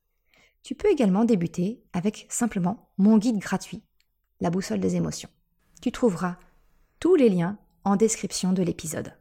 Tu 0.63 0.75
peux 0.75 0.89
également 0.89 1.25
débuter 1.25 1.83
avec 1.93 2.25
simplement 2.29 2.91
mon 2.97 3.17
guide 3.17 3.39
gratuit, 3.39 3.83
la 4.39 4.49
boussole 4.49 4.79
des 4.79 4.95
émotions. 4.95 5.29
Tu 5.81 5.91
trouveras 5.91 6.37
tous 6.99 7.15
les 7.15 7.29
liens 7.29 7.57
en 7.83 7.95
description 7.95 8.53
de 8.53 8.61
l'épisode. 8.61 9.20